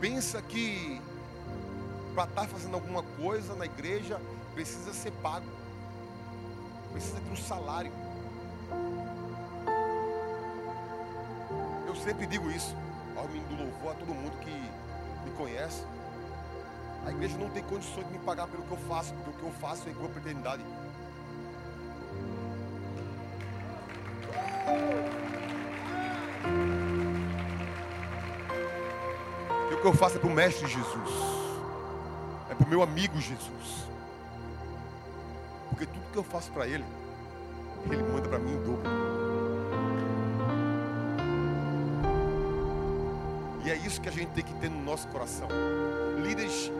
Pensa 0.00 0.40
que 0.42 1.00
para 2.14 2.24
estar 2.24 2.42
tá 2.42 2.48
fazendo 2.48 2.74
alguma 2.74 3.02
coisa 3.02 3.54
na 3.54 3.64
igreja 3.64 4.20
precisa 4.54 4.92
ser 4.92 5.12
pago, 5.22 5.46
precisa 6.92 7.20
ter 7.20 7.30
um 7.30 7.36
salário. 7.36 7.92
Eu 11.86 11.94
sempre 11.96 12.26
digo 12.26 12.50
isso 12.50 12.74
ao 13.16 13.28
menino 13.28 13.48
do 13.48 13.64
louvor, 13.64 13.92
a 13.92 13.94
todo 13.94 14.14
mundo 14.14 14.38
que 14.40 14.50
me 14.50 15.36
conhece. 15.36 15.82
A 17.06 17.10
igreja 17.10 17.38
não 17.38 17.48
tem 17.50 17.62
condições 17.62 18.06
de 18.06 18.12
me 18.12 18.18
pagar 18.18 18.46
pelo 18.48 18.62
que 18.64 18.72
eu 18.72 18.78
faço, 18.88 19.14
porque 19.14 19.30
o 19.30 19.32
que 19.34 19.42
eu 19.42 19.52
faço 19.52 19.88
é 19.88 19.92
igual 19.92 20.10
a 20.14 20.18
eternidade. 20.18 20.62
Eu 29.88 29.94
faço 29.94 30.16
é 30.16 30.20
para 30.20 30.28
o 30.28 30.32
Mestre 30.32 30.66
Jesus, 30.66 31.10
é 32.50 32.54
para 32.54 32.66
o 32.66 32.68
meu 32.68 32.82
amigo 32.82 33.18
Jesus, 33.18 33.86
porque 35.70 35.86
tudo 35.86 36.12
que 36.12 36.18
eu 36.18 36.22
faço 36.22 36.52
para 36.52 36.66
Ele, 36.66 36.84
Ele 37.90 38.02
manda 38.02 38.28
para 38.28 38.38
mim 38.38 38.52
em 38.52 38.62
dobro. 38.62 38.82
E 43.64 43.70
é 43.70 43.76
isso 43.76 43.98
que 43.98 44.10
a 44.10 44.12
gente 44.12 44.28
tem 44.32 44.44
que 44.44 44.52
ter 44.54 44.68
no 44.68 44.82
nosso 44.82 45.08
coração. 45.08 45.48
Líderes, 46.22 46.70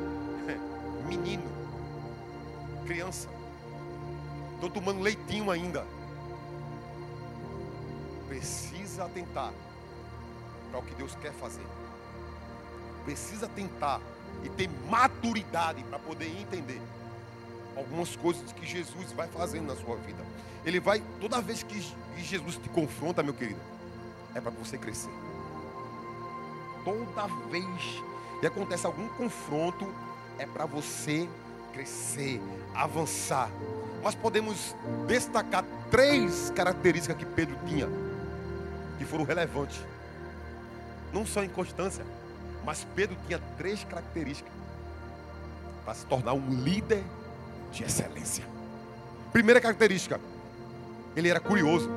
menino, 1.08 1.50
criança, 2.86 3.28
estão 4.54 4.68
tomando 4.68 5.00
leitinho 5.00 5.50
ainda. 5.50 5.86
Precisa 8.28 9.06
atentar 9.06 9.50
para 10.70 10.80
o 10.80 10.82
que 10.82 10.94
Deus 10.94 11.14
quer 11.22 11.32
fazer 11.32 11.64
precisa 13.08 13.48
tentar 13.48 14.02
e 14.44 14.50
ter 14.50 14.68
maturidade 14.86 15.82
para 15.84 15.98
poder 15.98 16.26
entender 16.26 16.78
algumas 17.74 18.14
coisas 18.14 18.52
que 18.52 18.66
Jesus 18.66 19.12
vai 19.12 19.26
fazendo 19.28 19.66
na 19.66 19.76
sua 19.76 19.96
vida. 19.96 20.22
Ele 20.62 20.78
vai, 20.78 21.02
toda 21.18 21.40
vez 21.40 21.62
que 21.62 21.82
Jesus 22.18 22.56
te 22.56 22.68
confronta, 22.68 23.22
meu 23.22 23.32
querido, 23.32 23.60
é 24.34 24.42
para 24.42 24.50
você 24.50 24.76
crescer. 24.76 25.10
Toda 26.84 27.26
vez 27.50 28.02
que 28.40 28.46
acontece 28.46 28.84
algum 28.84 29.08
confronto, 29.08 29.90
é 30.38 30.44
para 30.44 30.66
você 30.66 31.26
crescer, 31.72 32.42
avançar. 32.74 33.50
Mas 34.02 34.14
podemos 34.14 34.76
destacar 35.06 35.64
três 35.90 36.50
características 36.50 37.16
que 37.16 37.24
Pedro 37.24 37.56
tinha, 37.66 37.88
que 38.98 39.06
foram 39.06 39.24
relevantes. 39.24 39.80
Não 41.10 41.24
só 41.24 41.42
em 41.42 41.48
constância, 41.48 42.04
mas 42.68 42.86
Pedro 42.94 43.16
tinha 43.26 43.40
três 43.56 43.82
características 43.84 44.52
para 45.86 45.94
se 45.94 46.04
tornar 46.04 46.34
um 46.34 46.50
líder 46.50 47.02
de 47.72 47.82
excelência. 47.82 48.44
Primeira 49.32 49.58
característica, 49.58 50.20
ele 51.16 51.30
era 51.30 51.40
curioso. 51.40 51.88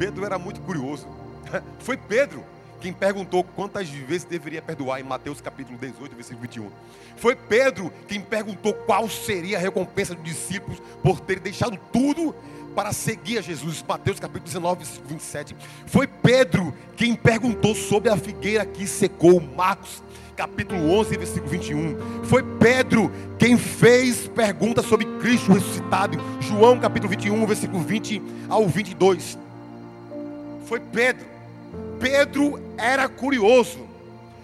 Pedro 0.00 0.26
era 0.26 0.36
muito 0.36 0.60
curioso. 0.62 1.06
Foi 1.78 1.96
Pedro 1.96 2.44
quem 2.82 2.92
perguntou 2.92 3.44
quantas 3.44 3.88
vezes 3.88 4.24
deveria 4.24 4.60
perdoar 4.60 5.00
em 5.00 5.04
Mateus 5.04 5.40
capítulo 5.40 5.78
18, 5.78 6.16
versículo 6.16 6.42
21. 6.42 6.68
Foi 7.16 7.36
Pedro 7.36 7.92
quem 8.08 8.20
perguntou 8.20 8.74
qual 8.74 9.08
seria 9.08 9.56
a 9.56 9.60
recompensa 9.60 10.16
dos 10.16 10.24
discípulos 10.24 10.82
por 11.00 11.20
terem 11.20 11.44
deixado 11.44 11.78
tudo 11.92 12.34
para 12.74 12.92
seguir 12.92 13.38
a 13.38 13.40
Jesus. 13.40 13.84
Mateus 13.86 14.18
capítulo 14.18 14.44
19, 14.44 14.78
versículo 14.78 15.08
27. 15.10 15.56
Foi 15.86 16.08
Pedro 16.08 16.74
quem 16.96 17.14
perguntou 17.14 17.72
sobre 17.72 18.10
a 18.10 18.16
figueira 18.16 18.66
que 18.66 18.84
secou. 18.84 19.40
Marcos 19.40 20.02
capítulo 20.36 20.90
11, 20.98 21.16
versículo 21.16 21.50
21. 21.50 22.24
Foi 22.24 22.42
Pedro 22.42 23.12
quem 23.38 23.56
fez 23.56 24.26
perguntas 24.26 24.86
sobre 24.86 25.06
Cristo 25.20 25.52
ressuscitado. 25.52 26.18
João 26.40 26.80
capítulo 26.80 27.10
21, 27.10 27.46
versículo 27.46 27.80
20 27.84 28.20
ao 28.48 28.66
22. 28.66 29.38
Foi 30.66 30.80
Pedro. 30.80 31.31
Pedro 32.02 32.60
era 32.76 33.08
curioso. 33.08 33.88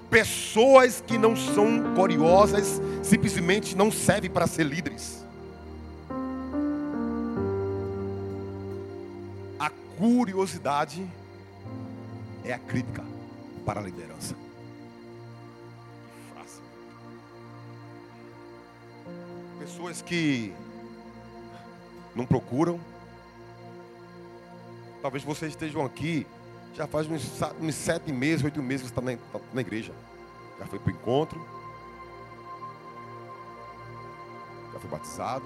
Pessoas 0.08 1.02
que 1.04 1.18
não 1.18 1.34
são 1.34 1.92
curiosas 1.96 2.80
simplesmente 3.02 3.76
não 3.76 3.90
servem 3.90 4.30
para 4.30 4.46
ser 4.46 4.62
líderes. 4.62 5.26
A 9.58 9.70
curiosidade 9.98 11.04
é 12.44 12.52
a 12.52 12.60
crítica 12.60 13.04
para 13.66 13.80
a 13.80 13.82
liderança. 13.82 14.36
Que. 16.36 16.60
Pessoas 19.58 20.00
que 20.00 20.54
não 22.14 22.24
procuram. 22.24 22.78
Talvez 25.02 25.24
vocês 25.24 25.50
estejam 25.50 25.84
aqui 25.84 26.24
já 26.74 26.86
faz 26.86 27.08
uns, 27.08 27.40
uns 27.60 27.74
sete 27.74 28.12
meses, 28.12 28.44
oito 28.44 28.62
meses 28.62 28.90
que 28.90 28.98
está 28.98 29.00
na, 29.00 29.16
tá 29.16 29.40
na 29.52 29.60
igreja. 29.60 29.92
Já 30.58 30.66
foi 30.66 30.78
para 30.78 30.92
o 30.92 30.94
encontro. 30.94 31.46
Já 34.72 34.78
foi 34.78 34.90
batizado. 34.90 35.44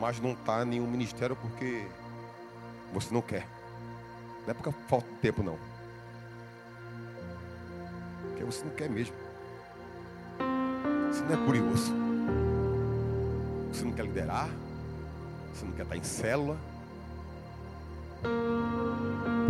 Mas 0.00 0.20
não 0.20 0.32
está 0.32 0.62
em 0.62 0.66
nenhum 0.66 0.86
ministério 0.86 1.36
porque 1.36 1.86
você 2.92 3.12
não 3.12 3.22
quer. 3.22 3.46
Não 4.46 4.50
é 4.50 4.54
porque 4.54 4.72
falta 4.88 5.06
tempo, 5.20 5.42
não. 5.42 5.58
Porque 8.22 8.44
você 8.44 8.64
não 8.64 8.70
quer 8.72 8.88
mesmo. 8.88 9.14
Você 11.10 11.22
não 11.22 11.42
é 11.42 11.46
curioso. 11.46 11.92
Você 13.72 13.84
não 13.84 13.92
quer 13.92 14.04
liderar. 14.04 14.48
Você 15.52 15.64
não 15.64 15.72
quer 15.72 15.82
estar 15.82 15.96
em 15.96 16.02
célula 16.02 16.56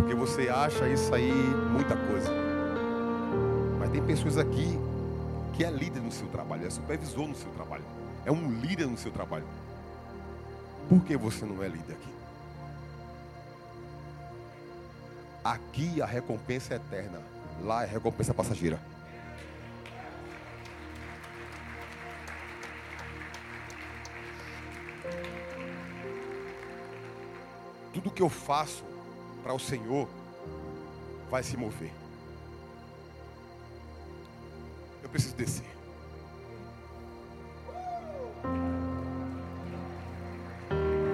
porque 0.01 0.15
você 0.15 0.49
acha 0.49 0.87
isso 0.87 1.13
aí 1.13 1.31
muita 1.31 1.95
coisa. 1.95 2.31
Mas 3.77 3.91
tem 3.91 4.03
pessoas 4.03 4.35
aqui 4.35 4.79
que 5.53 5.63
é 5.63 5.69
líder 5.69 6.01
no 6.01 6.11
seu 6.11 6.27
trabalho, 6.27 6.65
é 6.65 6.69
supervisor 6.69 7.27
no 7.27 7.35
seu 7.35 7.51
trabalho, 7.51 7.83
é 8.25 8.31
um 8.31 8.51
líder 8.59 8.87
no 8.87 8.97
seu 8.97 9.11
trabalho. 9.11 9.45
Por 10.89 11.03
que 11.03 11.15
você 11.15 11.45
não 11.45 11.63
é 11.63 11.67
líder 11.67 11.93
aqui? 11.93 12.13
Aqui 15.43 16.01
a 16.01 16.05
recompensa 16.05 16.73
é 16.73 16.77
eterna, 16.77 17.19
lá 17.61 17.83
é 17.83 17.85
recompensa 17.85 18.33
passageira. 18.33 18.79
Tudo 27.93 28.09
que 28.09 28.21
eu 28.21 28.29
faço 28.29 28.90
para 29.43 29.53
o 29.53 29.59
Senhor 29.59 30.07
vai 31.29 31.43
se 31.43 31.57
mover. 31.57 31.91
Eu 35.03 35.09
preciso 35.09 35.35
descer. 35.35 35.65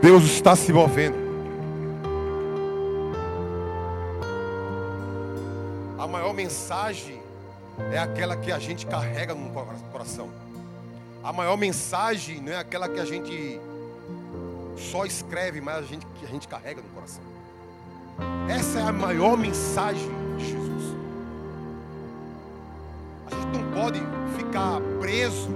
Deus 0.02 0.24
está 0.24 0.56
se 0.56 0.72
movendo. 0.72 1.18
A 5.98 6.08
maior 6.08 6.34
mensagem 6.34 7.22
é 7.92 7.98
aquela 7.98 8.36
que 8.38 8.52
a 8.52 8.60
gente 8.60 8.86
carrega 8.86 9.34
no 9.34 9.52
coração. 9.92 10.30
A 11.24 11.34
maior 11.34 11.58
mensagem 11.58 12.40
não 12.42 12.54
é 12.54 12.58
aquela 12.58 12.88
que 12.88 13.00
a 13.00 13.06
gente 13.06 13.60
só 14.78 15.06
escreve, 15.06 15.60
mas 15.60 15.78
a 15.78 15.82
gente, 15.82 16.06
que 16.06 16.26
a 16.26 16.30
gente 16.30 16.48
carrega 16.48 16.82
no 16.82 16.90
coração. 16.90 17.37
Essa 18.50 18.80
é 18.80 18.84
a 18.84 18.92
maior 18.92 19.38
mensagem 19.38 20.10
de 20.38 20.46
Jesus. 20.46 20.96
A 23.30 23.36
gente 23.36 23.58
não 23.58 23.72
pode 23.72 24.00
ficar 24.38 24.80
preso 25.00 25.50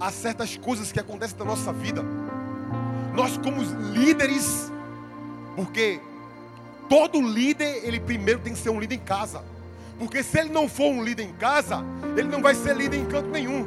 a 0.00 0.10
certas 0.10 0.56
coisas 0.56 0.90
que 0.90 0.98
acontecem 0.98 1.38
na 1.38 1.44
nossa 1.44 1.72
vida. 1.72 2.02
Nós 3.14 3.36
como 3.36 3.62
líderes, 3.92 4.70
porque 5.56 6.00
todo 6.88 7.20
líder, 7.20 7.84
ele 7.84 8.00
primeiro 8.00 8.40
tem 8.40 8.52
que 8.52 8.58
ser 8.58 8.70
um 8.70 8.80
líder 8.80 8.94
em 8.94 9.00
casa. 9.00 9.42
Porque 9.98 10.22
se 10.22 10.38
ele 10.38 10.48
não 10.48 10.66
for 10.68 10.86
um 10.86 11.04
líder 11.04 11.24
em 11.24 11.32
casa, 11.34 11.84
ele 12.16 12.28
não 12.28 12.40
vai 12.40 12.54
ser 12.54 12.74
líder 12.74 12.96
em 12.96 13.04
canto 13.04 13.28
nenhum. 13.28 13.66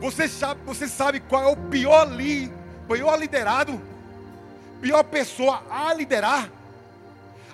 Você 0.00 0.28
sabe, 0.28 0.60
você 0.66 0.88
sabe 0.88 1.20
qual 1.20 1.42
é 1.42 1.46
o 1.46 1.56
pior, 1.56 2.10
li, 2.12 2.52
pior 2.88 3.16
liderado? 3.16 3.80
Pior 4.80 5.02
pessoa 5.04 5.62
a 5.70 5.92
liderar, 5.92 6.50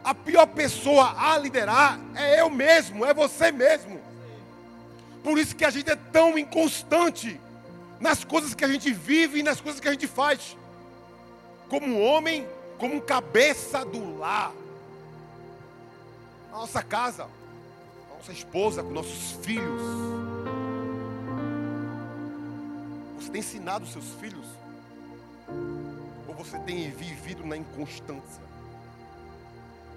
a 0.04 0.14
pior 0.14 0.46
pessoa 0.46 1.14
a 1.16 1.38
liderar 1.38 1.98
é 2.14 2.40
eu 2.40 2.50
mesmo, 2.50 3.04
é 3.04 3.14
você 3.14 3.52
mesmo. 3.52 4.00
Por 5.22 5.38
isso 5.38 5.54
que 5.54 5.64
a 5.64 5.70
gente 5.70 5.90
é 5.90 5.96
tão 5.96 6.36
inconstante 6.36 7.40
nas 8.00 8.24
coisas 8.24 8.54
que 8.54 8.64
a 8.64 8.68
gente 8.68 8.92
vive 8.92 9.38
e 9.38 9.42
nas 9.42 9.60
coisas 9.60 9.80
que 9.80 9.88
a 9.88 9.92
gente 9.92 10.08
faz. 10.08 10.56
Como 11.68 12.00
homem, 12.00 12.46
como 12.78 13.00
cabeça 13.00 13.84
do 13.84 14.18
lar. 14.18 14.52
Na 16.50 16.58
nossa 16.58 16.82
casa, 16.82 17.28
a 18.10 18.16
nossa 18.16 18.32
esposa, 18.32 18.82
com 18.82 18.90
nossos 18.90 19.38
filhos. 19.44 19.82
Você 23.20 23.30
tem 23.30 23.38
ensinado 23.38 23.84
os 23.84 23.92
seus 23.92 24.10
filhos 24.20 24.46
você 26.42 26.58
tem 26.58 26.90
vivido 26.90 27.46
na 27.46 27.56
inconstância? 27.56 28.42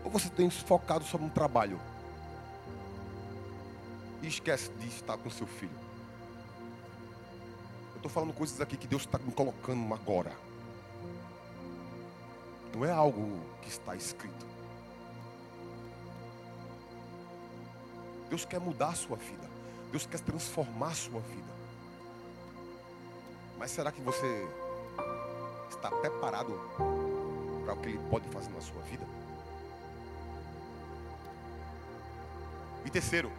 Ou 0.04 0.12
você 0.12 0.30
tem 0.30 0.50
focado 0.50 1.04
só 1.04 1.18
no 1.18 1.30
trabalho? 1.30 1.80
E 4.22 4.28
esquece 4.28 4.70
de 4.74 4.88
estar 4.88 5.18
com 5.18 5.30
seu 5.30 5.48
filho. 5.48 5.78
Eu 7.92 7.96
estou 7.96 8.12
falando 8.12 8.34
coisas 8.34 8.62
aqui 8.62 8.78
que 8.78 8.88
Deus 8.88 9.02
está 9.02 9.18
me 9.18 9.32
colocando 9.32 9.92
agora. 9.94 10.32
Não 12.76 12.86
é 12.86 12.92
algo 12.92 13.40
que 13.62 13.70
está 13.70 13.96
escrito. 13.96 14.46
Deus 18.30 18.46
quer 18.46 18.60
mudar 18.60 18.90
a 18.90 18.96
sua 18.96 19.18
vida. 19.18 19.50
Deus 19.92 20.06
quer 20.06 20.20
transformar 20.20 20.90
a 20.90 20.96
sua 20.96 21.22
vida. 21.22 21.56
Mas 23.58 23.72
será 23.72 23.92
que 23.92 24.02
você 24.02 24.48
está 25.76 25.90
preparado 25.92 26.54
para 27.64 27.74
o 27.74 27.78
que 27.78 27.90
Ele 27.90 28.00
pode 28.10 28.28
fazer 28.30 28.50
na 28.52 28.62
sua 28.62 28.82
vida? 28.84 29.06
E 32.86 32.90
terceiro, 32.90 33.32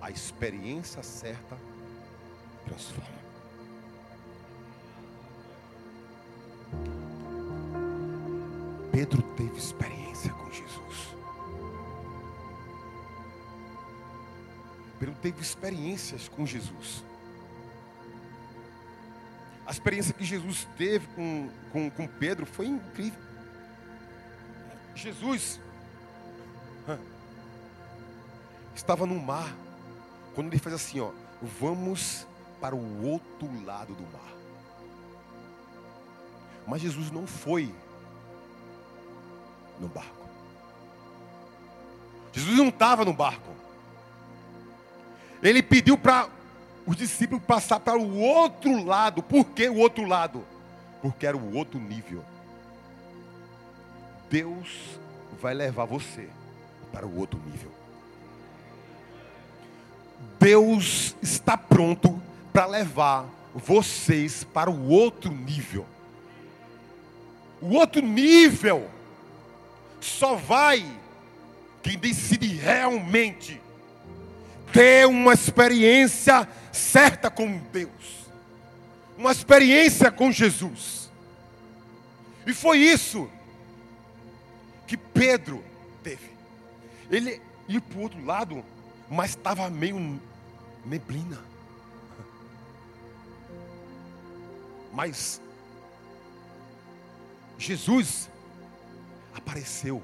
a 0.00 0.10
experiência 0.10 1.02
certa 1.02 1.56
transforma. 2.64 3.22
Pedro 8.92 9.22
teve 9.36 9.56
experiência 9.56 10.32
com 10.32 10.50
Jesus. 10.50 11.16
Pedro 14.98 15.14
teve 15.20 15.40
experiências 15.40 16.28
com 16.28 16.46
Jesus. 16.46 17.02
Experiência 19.82 20.14
que 20.14 20.24
Jesus 20.24 20.64
teve 20.78 21.08
com, 21.08 21.50
com, 21.72 21.90
com 21.90 22.06
Pedro 22.06 22.46
foi 22.46 22.66
incrível. 22.66 23.18
Jesus 24.94 25.58
estava 28.76 29.04
no 29.06 29.18
mar, 29.18 29.52
quando 30.36 30.46
ele 30.46 30.60
fez 30.60 30.76
assim, 30.76 31.00
ó, 31.00 31.10
vamos 31.58 32.24
para 32.60 32.76
o 32.76 33.04
outro 33.04 33.64
lado 33.64 33.92
do 33.92 34.04
mar. 34.04 34.32
Mas 36.64 36.80
Jesus 36.80 37.10
não 37.10 37.26
foi 37.26 37.74
no 39.80 39.88
barco. 39.88 40.28
Jesus 42.32 42.56
não 42.56 42.68
estava 42.68 43.04
no 43.04 43.12
barco. 43.12 43.50
Ele 45.42 45.60
pediu 45.60 45.98
para 45.98 46.28
os 46.86 46.96
discípulos 46.96 47.44
passar 47.44 47.80
para 47.80 47.98
o 47.98 48.18
outro 48.18 48.84
lado. 48.84 49.22
Por 49.22 49.44
que 49.46 49.68
o 49.68 49.76
outro 49.76 50.04
lado? 50.06 50.44
Porque 51.00 51.26
era 51.26 51.36
o 51.36 51.54
outro 51.56 51.78
nível. 51.78 52.24
Deus 54.30 54.98
vai 55.40 55.54
levar 55.54 55.84
você 55.84 56.28
para 56.92 57.06
o 57.06 57.18
outro 57.18 57.40
nível. 57.46 57.70
Deus 60.38 61.14
está 61.22 61.56
pronto 61.56 62.20
para 62.52 62.66
levar 62.66 63.26
vocês 63.54 64.44
para 64.44 64.70
o 64.70 64.88
outro 64.88 65.30
nível. 65.30 65.86
O 67.60 67.74
outro 67.74 68.02
nível 68.02 68.90
só 70.00 70.34
vai 70.34 70.84
quem 71.82 71.98
decide 71.98 72.46
realmente 72.46 73.60
ter 74.72 75.06
uma 75.06 75.34
experiência 75.34 76.48
certa 76.72 77.30
com 77.30 77.58
Deus, 77.72 78.26
uma 79.16 79.30
experiência 79.30 80.10
com 80.10 80.32
Jesus. 80.32 81.10
E 82.46 82.52
foi 82.52 82.78
isso 82.78 83.30
que 84.86 84.96
Pedro 84.96 85.62
teve. 86.02 86.30
Ele 87.10 87.40
ia 87.68 87.80
para 87.80 87.98
o 87.98 88.02
outro 88.02 88.24
lado, 88.24 88.64
mas 89.08 89.30
estava 89.30 89.68
meio 89.70 90.20
neblina. 90.84 91.38
Mas 94.92 95.40
Jesus 97.58 98.28
apareceu. 99.34 100.02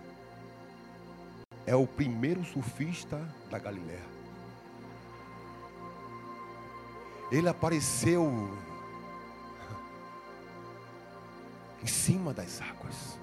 É 1.66 1.74
o 1.74 1.86
primeiro 1.86 2.44
surfista 2.44 3.20
da 3.50 3.58
Galiléia. 3.58 4.17
Ele 7.30 7.48
apareceu 7.48 8.48
em 11.82 11.86
cima 11.86 12.32
das 12.32 12.60
águas. 12.60 13.18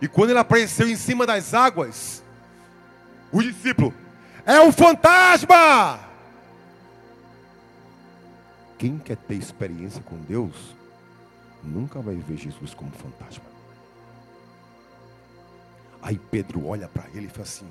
E 0.00 0.08
quando 0.08 0.30
ele 0.30 0.38
apareceu 0.38 0.88
em 0.88 0.96
cima 0.96 1.26
das 1.26 1.52
águas, 1.52 2.22
o 3.30 3.42
discípulo, 3.42 3.94
é 4.46 4.60
um 4.60 4.72
fantasma! 4.72 6.00
Quem 8.78 8.98
quer 8.98 9.16
ter 9.16 9.34
experiência 9.34 10.02
com 10.02 10.16
Deus, 10.16 10.74
nunca 11.62 12.00
vai 12.00 12.14
ver 12.16 12.38
Jesus 12.38 12.72
como 12.72 12.90
fantasma. 12.92 13.44
Aí 16.02 16.18
Pedro 16.30 16.66
olha 16.66 16.88
para 16.88 17.04
ele 17.12 17.26
e 17.26 17.28
fala 17.28 17.42
assim: 17.42 17.70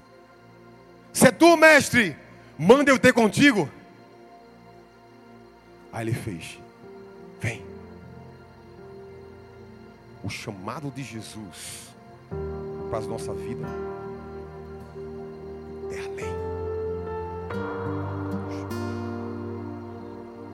Se 1.11 1.27
é 1.27 1.31
tu, 1.31 1.57
mestre, 1.57 2.15
manda 2.57 2.91
eu 2.91 2.99
ter 2.99 3.11
contigo. 3.11 3.67
Aí 5.91 6.07
ele 6.07 6.13
fez: 6.13 6.59
Vem. 7.39 7.63
O 10.23 10.29
chamado 10.29 10.91
de 10.91 11.01
Jesus 11.01 11.89
para 12.89 12.99
a 12.99 13.01
nossa 13.01 13.33
vida 13.33 13.65
é 15.91 15.99
além. 15.99 16.35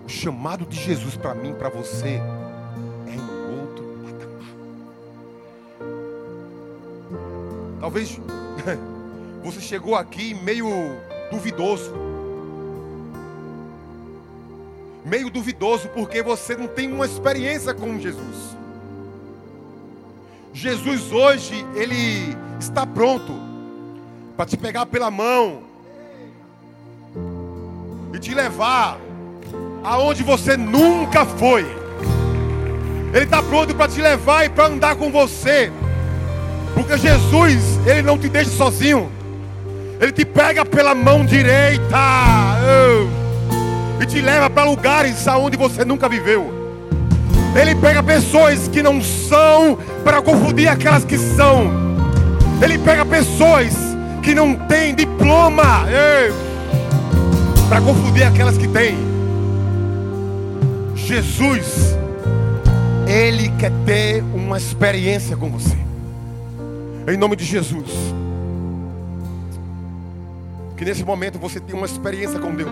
O 0.05 0.09
chamado 0.09 0.65
de 0.65 0.77
Jesus 0.77 1.17
para 1.17 1.33
mim, 1.33 1.53
para 1.55 1.69
você, 1.69 2.21
é 3.07 3.15
em 3.15 3.59
outro 3.59 3.83
patamar. 4.03 4.55
Talvez 7.79 8.19
você 9.43 9.59
chegou 9.59 9.95
aqui 9.95 10.35
meio 10.35 10.67
duvidoso. 11.31 12.14
Meio 15.05 15.29
duvidoso 15.29 15.87
porque 15.89 16.23
você 16.23 16.55
não 16.55 16.67
tem 16.67 16.91
uma 16.91 17.05
experiência 17.05 17.73
com 17.75 17.99
Jesus. 17.99 18.57
Jesus 20.51 21.11
hoje, 21.11 21.63
Ele 21.75 22.35
está 22.59 22.87
pronto 22.87 23.31
para 24.35 24.47
te 24.47 24.57
pegar 24.57 24.87
pela 24.87 25.11
mão 25.11 25.61
e 28.13 28.19
te 28.19 28.33
levar 28.33 28.97
aonde 29.83 30.23
você 30.23 30.57
nunca 30.57 31.23
foi. 31.23 31.65
Ele 33.13 33.25
está 33.25 33.43
pronto 33.43 33.75
para 33.75 33.87
te 33.87 34.01
levar 34.01 34.45
e 34.45 34.49
para 34.49 34.65
andar 34.65 34.95
com 34.95 35.11
você, 35.11 35.71
porque 36.73 36.97
Jesus, 36.97 37.79
Ele 37.85 38.01
não 38.01 38.17
te 38.17 38.27
deixa 38.27 38.49
sozinho, 38.49 39.11
Ele 40.01 40.11
te 40.11 40.25
pega 40.25 40.65
pela 40.65 40.95
mão 40.95 41.25
direita 41.25 41.97
oh, 42.65 43.24
e 43.99 44.05
te 44.05 44.21
leva 44.21 44.49
para 44.49 44.63
lugares 44.69 45.27
aonde 45.27 45.58
você 45.58 45.86
nunca 45.86 46.10
viveu. 46.10 46.53
Ele 47.55 47.73
pega 47.75 48.03
pessoas 48.03 48.67
que 48.67 48.84
não 48.84 49.01
são 49.01 49.77
para 50.03 50.21
confundir 50.21 50.67
aquelas 50.67 51.05
que 51.05 51.17
são. 51.17 51.71
Ele 52.62 52.77
pega 52.77 53.05
pessoas 53.05 53.73
que 54.21 54.36
não 54.36 54.55
têm 54.55 54.93
diploma 54.93 55.86
para 57.69 57.79
confundir 57.81 58.23
aquelas 58.23 58.58
que 58.58 58.67
têm. 58.67 58.97
Jesus, 60.95 61.95
Ele 63.08 63.49
quer 63.60 63.71
ter 63.86 64.23
uma 64.34 64.58
experiência 64.58 65.38
com 65.38 65.49
você. 65.49 65.77
Em 67.08 67.15
nome 67.15 67.36
de 67.36 67.45
Jesus. 67.45 67.91
Que 70.75 70.84
nesse 70.84 71.05
momento 71.05 71.39
você 71.39 71.60
tenha 71.60 71.77
uma 71.77 71.86
experiência 71.86 72.39
com 72.39 72.53
Deus. 72.53 72.71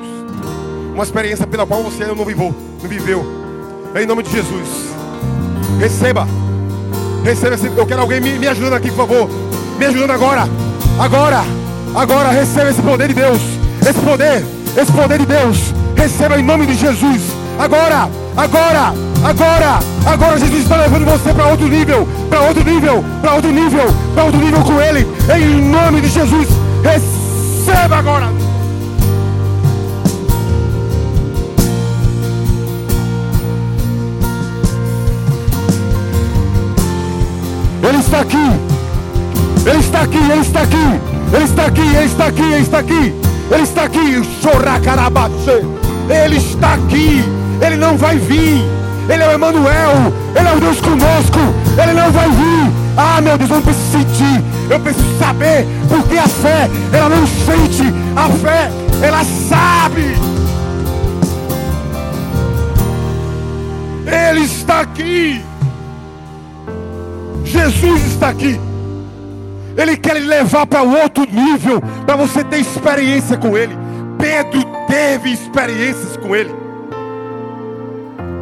Uma 0.93 1.03
experiência 1.03 1.47
pela 1.47 1.65
qual 1.65 1.83
você 1.83 2.03
ainda 2.03 2.15
não 2.15 2.25
viveu. 2.25 2.53
Não 2.81 2.89
viveu 2.89 3.43
em 3.95 4.05
nome 4.07 4.23
de 4.23 4.31
Jesus. 4.31 4.67
Receba. 5.79 6.27
Receba 7.23 7.55
esse. 7.55 7.67
Eu 7.67 7.85
quero 7.85 8.01
alguém 8.01 8.19
me, 8.19 8.39
me 8.39 8.47
ajudando 8.47 8.73
aqui, 8.73 8.89
por 8.89 9.07
favor. 9.07 9.29
Me 9.77 9.85
ajudando 9.85 10.11
agora. 10.11 10.47
Agora. 10.99 11.43
Agora 11.95 12.29
receba 12.29 12.69
esse 12.69 12.81
poder 12.81 13.09
de 13.09 13.13
Deus. 13.13 13.39
Esse 13.81 13.99
poder. 13.99 14.43
Esse 14.75 14.91
poder 14.91 15.19
de 15.19 15.25
Deus. 15.25 15.57
Receba 15.95 16.39
em 16.39 16.43
nome 16.43 16.65
de 16.65 16.75
Jesus. 16.75 17.21
Agora. 17.59 18.09
Agora. 18.35 18.93
Agora. 19.23 19.79
Agora 20.05 20.39
Jesus 20.39 20.63
está 20.63 20.77
levando 20.77 21.05
você 21.05 21.33
para 21.33 21.47
outro 21.47 21.67
nível. 21.67 22.07
Para 22.29 22.41
outro 22.41 22.63
nível. 22.63 23.03
Para 23.21 23.33
outro 23.35 23.51
nível. 23.51 23.85
Para 24.15 24.23
outro 24.23 24.39
nível 24.39 24.61
com 24.61 24.81
Ele. 24.81 25.07
Em 25.35 25.61
nome 25.69 26.01
de 26.01 26.09
Jesus. 26.09 26.47
Receba 26.83 27.97
agora. 27.97 28.52
Está 38.13 38.21
aqui. 38.21 38.59
Ele 39.65 39.79
está 39.79 40.01
aqui, 40.01 40.17
ele 40.17 40.41
está 40.41 40.61
aqui. 40.61 41.01
Ele 41.33 41.43
está 41.43 41.65
aqui, 41.65 41.81
ele 41.81 42.05
está 42.05 42.25
aqui, 42.27 42.41
ele 42.41 42.61
está 42.61 42.79
aqui. 42.79 43.15
Ele 43.51 43.63
está 43.63 43.83
aqui. 43.83 44.21
Choracarabache. 44.41 45.65
Ele 46.09 46.37
está 46.37 46.73
aqui. 46.73 47.23
Ele 47.59 47.77
não 47.77 47.97
vai 47.97 48.17
vir. 48.17 48.63
Ele 49.09 49.23
é 49.23 49.27
o 49.27 49.31
Emanuel. 49.31 50.13
Ele 50.35 50.47
é 50.47 50.53
o 50.53 50.59
Deus 50.59 50.79
conosco. 50.79 51.39
Ele 51.81 51.93
não 51.93 52.11
vai 52.11 52.29
vir. 52.29 52.71
Ah, 52.95 53.19
meu 53.19 53.35
Deus, 53.35 53.49
eu 53.49 53.55
não 53.55 53.63
preciso 53.63 53.91
sentir. 53.91 54.43
Eu 54.69 54.79
preciso 54.79 55.17
saber. 55.17 55.65
Porque 55.89 56.17
a 56.17 56.27
fé, 56.27 56.69
ela 56.91 57.09
não 57.09 57.25
sente. 57.25 57.93
A 58.15 58.29
fé, 58.29 58.71
ela 59.01 59.23
sabe. 59.49 60.15
Ele 64.05 64.41
está 64.41 64.81
aqui. 64.81 65.43
Jesus 67.53 68.01
está 68.07 68.29
aqui. 68.29 68.59
Ele 69.77 69.95
quer 69.95 70.19
lhe 70.19 70.25
levar 70.27 70.65
para 70.65 70.81
outro 70.81 71.23
nível, 71.31 71.79
para 72.03 72.15
você 72.15 72.43
ter 72.43 72.57
experiência 72.57 73.37
com 73.37 73.55
Ele. 73.55 73.75
Pedro 74.17 74.63
teve 74.87 75.31
experiências 75.31 76.17
com 76.17 76.35
Ele. 76.35 76.53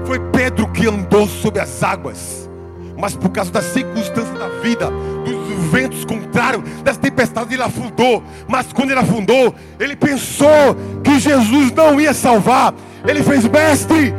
Foi 0.06 0.18
Pedro 0.32 0.66
que 0.72 0.88
andou 0.88 1.28
sobre 1.28 1.60
as 1.60 1.84
águas, 1.84 2.50
mas 2.98 3.14
por 3.14 3.30
causa 3.30 3.52
das 3.52 3.66
circunstâncias 3.66 4.38
da 4.40 4.48
vida, 4.62 4.90
dos 4.90 5.42
ventos 5.72 6.06
contrários, 6.06 6.64
das 6.84 6.98
tempestades, 6.98 7.52
ele 7.52 7.64
afundou. 7.64 8.24
Mas 8.48 8.72
quando 8.72 8.92
ele 8.92 9.00
afundou, 9.00 9.54
ele 9.80 9.96
pensou 9.96 10.76
que 11.04 11.20
Jesus 11.20 11.72
não 11.72 12.00
ia 12.00 12.14
salvar. 12.14 12.74
Ele 13.06 13.24
fez, 13.24 13.46
mestre, 13.46 14.14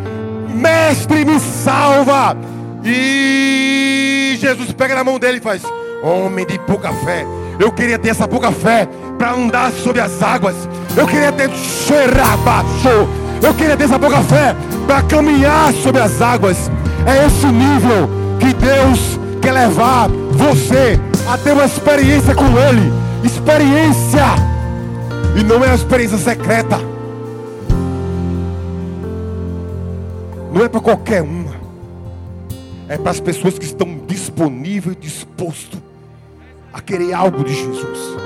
mestre, 0.55 1.25
me 1.25 1.39
salva. 1.41 2.37
E 2.85 4.37
Jesus 4.41 4.73
pega 4.73 4.95
na 4.95 5.05
mão 5.05 5.19
dele 5.19 5.39
e 5.39 5.41
faz: 5.41 5.63
Homem 6.03 6.47
de 6.47 6.59
pouca 6.61 6.93
fé. 6.93 7.25
Eu 7.59 7.71
queria 7.71 7.99
ter 7.99 8.09
essa 8.09 8.27
pouca 8.27 8.51
fé 8.51 8.89
para 9.17 9.33
andar 9.33 9.71
sobre 9.71 10.01
as 10.01 10.21
águas. 10.23 10.57
Eu 10.97 11.07
queria 11.07 11.31
ter 11.31 11.49
xerabaço. 11.51 13.09
Eu 13.43 13.55
queria 13.55 13.77
ter 13.77 13.85
essa 13.85 13.99
pouca 13.99 14.21
fé 14.23 14.57
para 14.87 15.03
caminhar 15.03 15.73
sobre 15.75 16.01
as 16.01 16.21
águas. 16.21 16.71
É 17.07 17.27
esse 17.27 17.47
nível 17.47 18.09
que 18.41 18.53
Deus 18.53 19.19
quer 19.41 19.53
levar 19.53 20.09
você 20.09 20.99
a 21.29 21.39
ter 21.39 21.53
uma 21.53 21.65
experiência 21.65 22.35
com 22.35 22.47
Ele. 22.59 22.93
Experiência. 23.23 24.25
E 25.37 25.45
não 25.45 25.63
é 25.63 25.69
uma 25.69 25.75
experiência 25.75 26.19
secreta. 26.19 26.79
Não 30.53 30.65
é 30.65 30.69
para 30.69 30.81
qualquer 30.81 31.23
uma 31.23 31.42
é 32.89 32.99
para 32.99 33.11
as 33.11 33.21
pessoas 33.21 33.59
que 33.59 33.65
estão 33.65 34.01
disponíveis 34.07 34.97
e 34.97 35.01
dispostos 35.01 35.81
a 36.73 36.81
querer 36.81 37.13
algo 37.13 37.45
de 37.45 37.55
Jesus. 37.55 38.17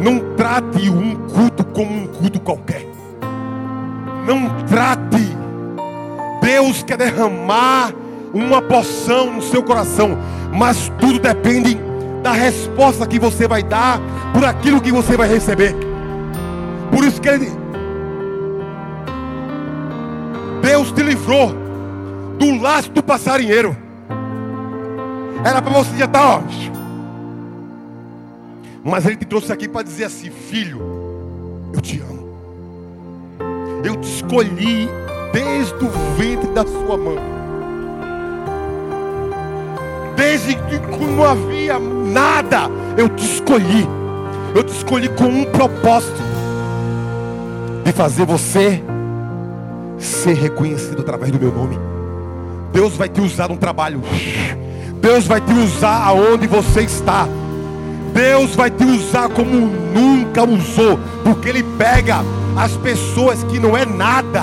Não 0.00 0.34
trate 0.36 0.88
um 0.90 1.16
culto 1.28 1.64
como 1.64 1.90
um 1.90 2.06
culto 2.06 2.40
qualquer. 2.40 2.86
Não 4.26 4.64
trate. 4.66 5.36
Deus 6.42 6.82
quer 6.82 6.96
derramar 6.96 7.92
uma 8.32 8.60
poção 8.60 9.34
no 9.34 9.42
seu 9.42 9.62
coração, 9.62 10.18
mas 10.52 10.90
tudo 11.00 11.18
depende 11.18 11.78
da 12.22 12.32
resposta 12.32 13.06
que 13.06 13.18
você 13.18 13.48
vai 13.48 13.62
dar 13.62 14.00
por 14.32 14.44
aquilo 14.44 14.80
que 14.80 14.92
você 14.92 15.16
vai 15.16 15.28
receber. 15.28 15.74
Por 16.90 17.04
isso 17.04 17.20
que 17.20 17.28
ele 17.28 17.50
Deus 20.62 20.92
te 20.92 21.02
livrou 21.02 21.67
do 22.38 22.60
laço 22.60 22.90
do 22.90 23.02
passarinheiro. 23.02 23.76
Era 25.44 25.60
para 25.60 25.72
você 25.72 25.96
já 25.96 26.04
estar, 26.04 26.18
tá, 26.18 26.36
ó. 26.36 26.42
Mas 28.84 29.04
ele 29.06 29.16
te 29.16 29.26
trouxe 29.26 29.52
aqui 29.52 29.68
para 29.68 29.82
dizer 29.82 30.04
assim: 30.04 30.30
Filho, 30.30 30.80
eu 31.72 31.80
te 31.80 32.00
amo. 32.00 32.28
Eu 33.84 33.96
te 33.96 34.08
escolhi 34.08 34.88
desde 35.32 35.84
o 35.84 35.90
ventre 36.16 36.48
da 36.50 36.66
sua 36.66 36.96
mãe. 36.96 37.18
Desde 40.16 40.54
que 40.54 40.78
não 41.04 41.24
havia 41.24 41.78
nada, 41.78 42.68
eu 42.96 43.08
te 43.08 43.24
escolhi. 43.24 43.86
Eu 44.54 44.64
te 44.64 44.72
escolhi 44.72 45.08
com 45.10 45.24
um 45.24 45.44
propósito 45.44 46.20
de 47.84 47.92
fazer 47.92 48.24
você 48.24 48.82
ser 49.98 50.34
reconhecido 50.34 51.00
através 51.00 51.30
do 51.30 51.38
meu 51.38 51.52
nome. 51.52 51.87
Deus 52.72 52.96
vai 52.96 53.08
te 53.08 53.20
usar 53.20 53.48
no 53.48 53.56
trabalho. 53.56 54.00
Deus 55.00 55.26
vai 55.26 55.40
te 55.40 55.52
usar 55.52 56.02
aonde 56.04 56.46
você 56.46 56.82
está. 56.82 57.26
Deus 58.12 58.54
vai 58.54 58.70
te 58.70 58.84
usar 58.84 59.28
como 59.28 59.52
nunca 59.94 60.42
usou, 60.42 60.98
porque 61.22 61.48
Ele 61.48 61.62
pega 61.62 62.20
as 62.56 62.72
pessoas 62.72 63.44
que 63.44 63.58
não 63.58 63.76
é 63.76 63.84
nada, 63.84 64.42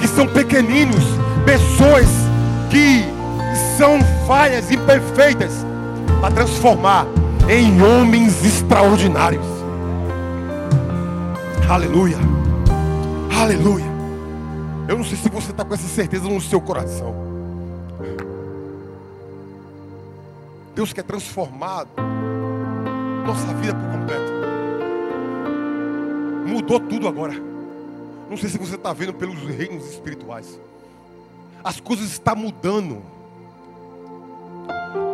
que 0.00 0.08
são 0.08 0.26
pequeninos, 0.26 1.04
pessoas 1.44 2.08
que 2.70 3.04
são 3.76 3.98
falhas, 4.26 4.70
imperfeitas, 4.70 5.66
para 6.20 6.34
transformar 6.34 7.06
em 7.48 7.82
homens 7.82 8.44
extraordinários. 8.44 9.44
Aleluia, 11.68 12.16
aleluia. 13.38 13.94
Eu 14.88 14.98
não 14.98 15.04
sei 15.04 15.16
se 15.16 15.28
você 15.28 15.50
está 15.50 15.64
com 15.64 15.74
essa 15.74 15.88
certeza 15.88 16.24
no 16.24 16.40
seu 16.40 16.60
coração. 16.60 17.23
Deus 20.74 20.92
quer 20.92 21.04
transformar 21.04 21.86
nossa 23.24 23.46
vida 23.54 23.74
por 23.74 23.90
completo. 23.92 24.32
Mudou 26.46 26.80
tudo 26.80 27.06
agora. 27.06 27.34
Não 28.28 28.36
sei 28.36 28.48
se 28.48 28.58
você 28.58 28.74
está 28.74 28.92
vendo 28.92 29.14
pelos 29.14 29.38
reinos 29.38 29.86
espirituais. 29.88 30.58
As 31.62 31.78
coisas 31.78 32.06
estão 32.10 32.34
mudando. 32.34 33.02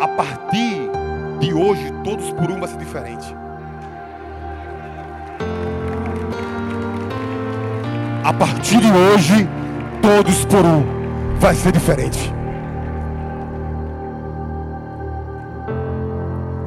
A 0.00 0.08
partir 0.08 0.88
de 1.38 1.52
hoje, 1.52 1.92
todos 2.04 2.32
por 2.32 2.50
um 2.50 2.58
vai 2.58 2.68
ser 2.68 2.78
diferente. 2.78 3.34
A 8.24 8.32
partir 8.32 8.78
de 8.80 8.90
hoje, 8.90 9.48
todos 10.00 10.44
por 10.46 10.64
um 10.64 11.38
vai 11.38 11.54
ser 11.54 11.72
diferente. 11.72 12.39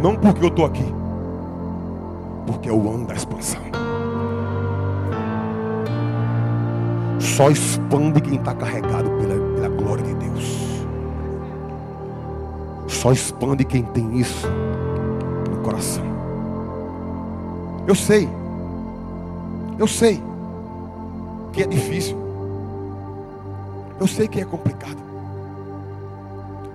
Não 0.04 0.18
porque 0.18 0.44
eu 0.44 0.50
estou 0.50 0.66
aqui, 0.66 0.84
porque 2.46 2.68
é 2.68 2.74
o 2.74 2.94
ano 2.94 3.06
da 3.06 3.14
expansão. 3.14 3.62
Só 7.22 7.50
expande 7.50 8.20
quem 8.20 8.36
está 8.36 8.54
carregado 8.54 9.10
pela, 9.12 9.56
pela 9.56 9.70
glória 9.70 10.04
de 10.04 10.14
Deus. 10.16 10.86
Só 12.86 13.14
expande 13.14 13.64
quem 13.64 13.84
tem 13.84 14.20
isso 14.20 14.46
no 15.50 15.62
coração. 15.64 16.04
Eu 17.88 17.96
sei, 17.96 18.28
eu 19.80 19.88
sei 19.88 20.22
que 21.54 21.64
é 21.64 21.66
difícil. 21.66 22.18
Eu 24.02 24.08
sei 24.08 24.28
que 24.28 24.42
é 24.42 24.44
complicado. 24.44 25.02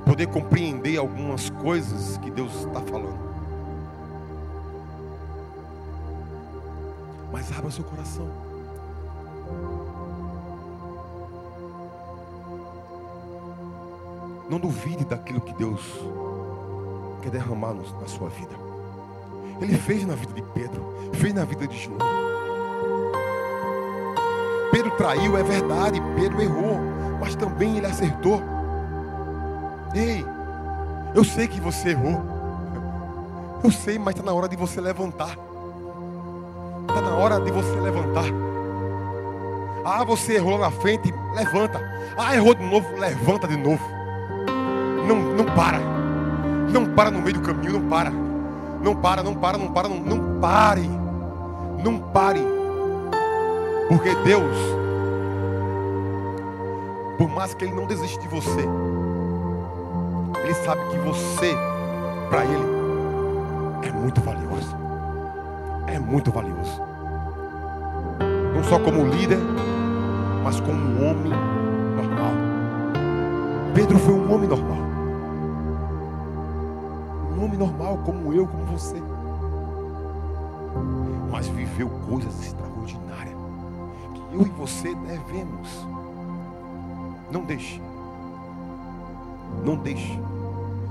Poder 0.06 0.28
compreender 0.28 0.96
algumas 0.96 1.47
coisas 1.62 2.16
que 2.18 2.30
Deus 2.30 2.54
está 2.54 2.80
falando. 2.80 3.18
Mas 7.32 7.50
abra 7.56 7.70
seu 7.70 7.84
coração. 7.84 8.28
Não 14.48 14.58
duvide 14.58 15.04
daquilo 15.04 15.40
que 15.40 15.52
Deus 15.54 15.82
quer 17.22 17.30
derramar 17.30 17.74
na 17.74 18.06
sua 18.06 18.28
vida. 18.30 18.54
Ele 19.60 19.76
fez 19.76 20.06
na 20.06 20.14
vida 20.14 20.32
de 20.32 20.42
Pedro, 20.42 21.10
fez 21.14 21.34
na 21.34 21.44
vida 21.44 21.66
de 21.66 21.76
João. 21.76 21.98
Pedro 24.70 24.90
traiu, 24.92 25.36
é 25.36 25.42
verdade, 25.42 26.00
Pedro 26.14 26.40
errou, 26.40 26.78
mas 27.20 27.34
também 27.34 27.76
ele 27.76 27.86
acertou. 27.86 28.40
Ei, 29.94 30.24
eu 31.14 31.24
sei 31.24 31.46
que 31.48 31.60
você 31.60 31.90
errou. 31.90 32.20
Eu 33.62 33.70
sei, 33.70 33.98
mas 33.98 34.14
está 34.14 34.24
na 34.24 34.32
hora 34.32 34.48
de 34.48 34.56
você 34.56 34.80
levantar. 34.80 35.36
Está 36.88 37.00
na 37.00 37.16
hora 37.16 37.40
de 37.40 37.50
você 37.50 37.74
levantar. 37.80 38.24
Ah, 39.84 40.04
você 40.04 40.34
errou 40.34 40.58
na 40.58 40.70
frente, 40.70 41.12
levanta. 41.34 41.80
Ah, 42.16 42.34
errou 42.34 42.54
de 42.54 42.64
novo, 42.64 42.86
levanta 42.96 43.48
de 43.48 43.56
novo. 43.56 43.82
Não, 45.06 45.16
não 45.16 45.44
para. 45.54 45.78
Não 46.72 46.86
para 46.94 47.10
no 47.10 47.20
meio 47.20 47.34
do 47.34 47.42
caminho, 47.42 47.80
não 47.80 47.88
para. 47.88 48.10
Não 48.10 48.94
para, 48.94 49.22
não 49.22 49.34
para, 49.34 49.58
não 49.58 49.72
para, 49.72 49.88
não, 49.88 49.98
não 49.98 50.40
pare. 50.40 50.88
Não 51.82 51.98
pare. 51.98 52.42
Porque 53.88 54.14
Deus 54.16 54.78
por 57.18 57.28
mais 57.28 57.52
que 57.52 57.64
ele 57.64 57.74
não 57.74 57.84
desista 57.84 58.20
de 58.22 58.28
você, 58.28 58.64
ele 60.42 60.54
sabe 60.54 60.80
que 60.90 60.98
você, 60.98 61.54
para 62.28 62.44
ele, 62.44 62.66
é 63.86 63.92
muito 63.92 64.20
valioso. 64.20 64.76
É 65.86 65.98
muito 65.98 66.30
valioso. 66.30 66.82
Não 68.54 68.64
só 68.64 68.78
como 68.78 69.06
líder, 69.06 69.38
mas 70.42 70.60
como 70.60 70.72
um 70.72 71.10
homem 71.10 71.32
normal. 71.96 72.32
Pedro 73.74 73.98
foi 73.98 74.14
um 74.14 74.34
homem 74.34 74.48
normal. 74.48 74.78
Um 77.36 77.44
homem 77.44 77.58
normal 77.58 77.98
como 78.04 78.32
eu, 78.32 78.46
como 78.46 78.64
você. 78.66 79.02
Mas 81.30 81.48
viveu 81.48 81.88
coisas 82.08 82.42
extraordinárias 82.42 83.36
que 84.14 84.34
eu 84.34 84.42
e 84.42 84.50
você 84.50 84.94
devemos 84.94 85.86
não 87.30 87.42
deixe. 87.42 87.80
Não 89.64 89.76
deixe 89.76 90.18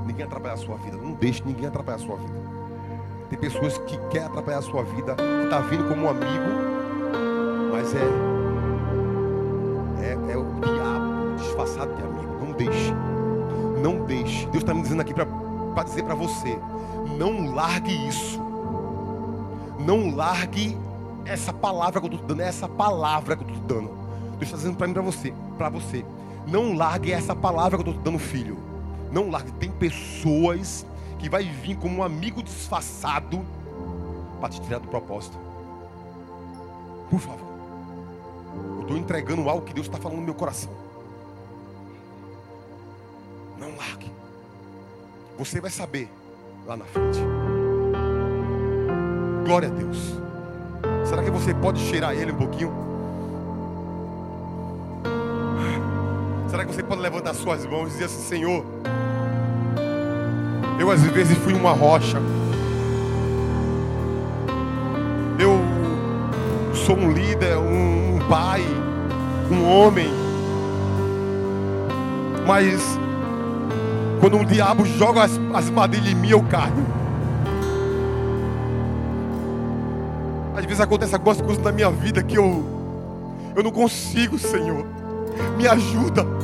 ninguém 0.05 0.25
atrapalhar 0.25 0.53
a 0.53 0.57
sua 0.57 0.77
vida. 0.77 0.97
Não 0.97 1.13
deixe 1.13 1.43
ninguém 1.45 1.67
atrapalhar 1.67 1.97
a 1.97 1.99
sua 1.99 2.15
vida. 2.17 2.47
Tem 3.29 3.37
pessoas 3.37 3.77
que 3.79 3.97
querem 4.09 4.27
atrapalhar 4.27 4.59
a 4.59 4.61
sua 4.61 4.83
vida, 4.83 5.15
que 5.15 5.43
está 5.43 5.59
vindo 5.59 5.87
como 5.89 6.05
um 6.05 6.09
amigo, 6.09 6.49
mas 7.71 7.93
é, 7.93 8.07
é, 10.01 10.31
é 10.31 10.37
o 10.37 10.45
diabo 10.61 11.35
disfarçado 11.37 11.93
de 11.93 12.01
amigo. 12.01 12.45
Não 12.45 12.53
deixe. 12.53 12.93
Não 13.81 14.05
deixe. 14.05 14.45
Deus 14.47 14.63
está 14.63 14.73
me 14.73 14.81
dizendo 14.81 15.01
aqui 15.01 15.13
para 15.13 15.83
dizer 15.83 16.03
para 16.03 16.15
você: 16.15 16.57
não 17.17 17.53
largue 17.53 18.07
isso. 18.07 18.41
Não 19.79 20.15
largue 20.15 20.77
essa 21.25 21.51
palavra 21.51 21.99
que 21.99 22.07
eu 22.07 22.11
estou 22.13 22.27
dando, 22.27 22.41
é 22.41 22.47
essa 22.47 22.67
palavra 22.67 23.35
que 23.35 23.43
eu 23.43 23.49
estou 23.49 23.67
dando. 23.67 23.89
Deus 24.31 24.43
está 24.43 24.57
dizendo 24.57 24.77
para 24.77 24.87
mim, 24.87 24.93
para 24.93 25.01
você, 25.01 25.33
para 25.57 25.69
você. 25.69 26.05
Não 26.47 26.73
largue 26.73 27.11
essa 27.11 27.35
palavra 27.35 27.77
que 27.77 27.83
eu 27.83 27.91
estou 27.91 28.03
dando, 28.03 28.17
filho. 28.17 28.57
Não 29.11 29.29
largue. 29.29 29.51
Tem 29.53 29.69
pessoas 29.69 30.85
que 31.19 31.29
vai 31.29 31.43
vir 31.43 31.75
como 31.75 31.97
um 31.97 32.03
amigo 32.03 32.41
disfarçado 32.41 33.45
para 34.39 34.49
te 34.49 34.61
tirar 34.61 34.79
do 34.79 34.87
propósito. 34.87 35.37
Por 37.09 37.19
favor. 37.19 37.47
Eu 38.77 38.81
estou 38.81 38.97
entregando 38.97 39.49
algo 39.49 39.65
que 39.65 39.73
Deus 39.73 39.87
está 39.87 39.97
falando 39.97 40.19
no 40.19 40.23
meu 40.23 40.33
coração. 40.33 40.71
Não 43.57 43.75
largue. 43.75 44.09
Você 45.37 45.59
vai 45.59 45.69
saber 45.69 46.09
lá 46.65 46.77
na 46.77 46.85
frente. 46.85 47.19
Glória 49.45 49.67
a 49.67 49.71
Deus. 49.71 50.15
Será 51.05 51.23
que 51.23 51.29
você 51.29 51.53
pode 51.53 51.79
cheirar 51.79 52.13
ele 52.13 52.31
um 52.31 52.37
pouquinho? 52.37 52.86
Será 56.49 56.63
que 56.63 56.73
você 56.73 56.81
pode 56.81 57.01
levantar 57.01 57.33
suas 57.33 57.65
mãos 57.65 57.87
e 57.87 57.91
dizer 57.91 58.05
assim, 58.05 58.21
Senhor? 58.21 58.63
Eu 60.79 60.89
às 60.89 61.01
vezes 61.01 61.37
fui 61.39 61.53
uma 61.53 61.73
rocha. 61.73 62.17
Eu 65.37 65.59
sou 66.73 66.95
um 66.95 67.11
líder, 67.11 67.57
um, 67.57 68.15
um 68.15 68.19
pai, 68.29 68.61
um 69.51 69.69
homem. 69.69 70.07
Mas 72.45 72.97
quando 74.21 74.35
o 74.35 74.41
um 74.41 74.45
diabo 74.45 74.85
joga 74.85 75.23
as, 75.23 75.31
as 75.53 75.69
madilhas 75.69 76.11
em 76.11 76.15
mim, 76.15 76.29
eu 76.29 76.41
caio. 76.43 76.85
Às 80.55 80.63
vezes 80.63 80.79
acontece 80.79 81.13
algumas 81.13 81.41
coisas 81.41 81.61
na 81.61 81.73
minha 81.73 81.91
vida 81.91 82.23
que 82.23 82.37
eu, 82.37 82.63
eu 83.53 83.63
não 83.63 83.71
consigo, 83.71 84.39
Senhor. 84.39 84.85
Me 85.57 85.67
ajuda. 85.67 86.36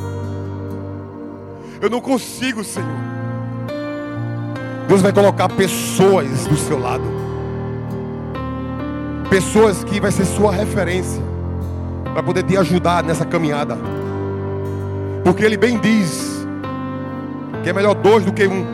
Eu 1.80 1.90
não 1.90 2.00
consigo, 2.00 2.62
Senhor. 2.64 2.88
Deus 4.88 5.02
vai 5.02 5.12
colocar 5.12 5.48
pessoas 5.48 6.46
do 6.46 6.56
seu 6.56 6.78
lado. 6.78 7.04
Pessoas 9.30 9.82
que 9.82 10.00
vai 10.00 10.12
ser 10.12 10.24
sua 10.24 10.52
referência 10.52 11.22
para 12.12 12.22
poder 12.22 12.44
te 12.44 12.56
ajudar 12.56 13.02
nessa 13.02 13.24
caminhada. 13.24 13.76
Porque 15.24 15.44
ele 15.44 15.56
bem 15.56 15.78
diz 15.78 16.46
que 17.62 17.70
é 17.70 17.72
melhor 17.72 17.94
dois 17.94 18.24
do 18.24 18.32
que 18.32 18.46
um. 18.46 18.64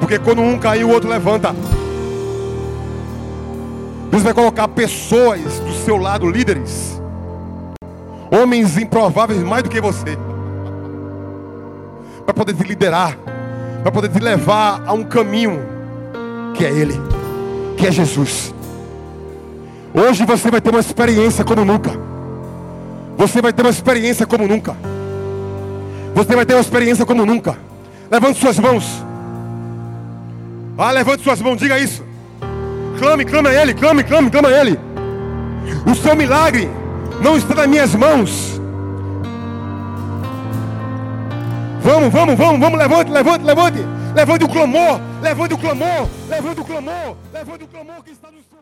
Porque 0.00 0.18
quando 0.18 0.42
um 0.42 0.58
cair, 0.58 0.84
o 0.84 0.90
outro 0.90 1.08
levanta. 1.08 1.54
Deus 4.10 4.22
vai 4.22 4.34
colocar 4.34 4.68
pessoas 4.68 5.60
do 5.60 5.72
seu 5.84 5.96
lado, 5.96 6.28
líderes. 6.28 7.00
Homens 8.30 8.76
improváveis 8.76 9.42
mais 9.42 9.62
do 9.62 9.70
que 9.70 9.80
você. 9.80 10.18
Para 12.28 12.34
poder 12.34 12.54
te 12.54 12.62
liderar. 12.62 13.16
Para 13.82 13.90
poder 13.90 14.10
te 14.10 14.18
levar 14.18 14.82
a 14.86 14.92
um 14.92 15.02
caminho 15.02 15.62
que 16.52 16.62
é 16.62 16.68
Ele. 16.68 16.92
Que 17.74 17.86
é 17.86 17.90
Jesus. 17.90 18.54
Hoje 19.94 20.26
você 20.26 20.50
vai 20.50 20.60
ter 20.60 20.68
uma 20.68 20.80
experiência 20.80 21.42
como 21.42 21.64
nunca. 21.64 21.90
Você 23.16 23.40
vai 23.40 23.50
ter 23.50 23.62
uma 23.62 23.70
experiência 23.70 24.26
como 24.26 24.46
nunca. 24.46 24.76
Você 26.14 26.36
vai 26.36 26.44
ter 26.44 26.52
uma 26.52 26.60
experiência 26.60 27.06
como 27.06 27.24
nunca. 27.24 27.56
Levante 28.10 28.38
suas 28.38 28.58
mãos. 28.58 28.84
Ah, 30.76 30.90
levante 30.90 31.22
suas 31.22 31.40
mãos, 31.40 31.56
diga 31.56 31.78
isso. 31.78 32.04
Clame, 32.98 33.24
clame 33.24 33.48
a 33.48 33.62
Ele, 33.62 33.72
clame, 33.72 34.04
clame, 34.04 34.30
clame 34.30 34.48
a 34.48 34.60
Ele. 34.60 34.78
O 35.90 35.94
seu 35.94 36.14
milagre 36.14 36.68
não 37.22 37.38
está 37.38 37.54
nas 37.54 37.66
minhas 37.66 37.94
mãos. 37.94 38.57
Vamos, 41.88 42.12
vamos, 42.12 42.36
vamos, 42.36 42.60
vamos, 42.60 42.78
levante, 42.78 43.10
levante, 43.10 43.46
levante. 43.46 43.78
Levante 44.14 44.44
o 44.44 44.48
clamor, 44.48 45.00
levante 45.22 45.54
o 45.54 45.58
clamor, 45.58 46.08
levante 46.28 46.60
o 46.60 46.64
clamor, 46.64 47.16
levante 47.32 47.64
o 47.64 47.66
clamor 47.66 48.04
que 48.04 48.10
está 48.10 48.30
no. 48.30 48.57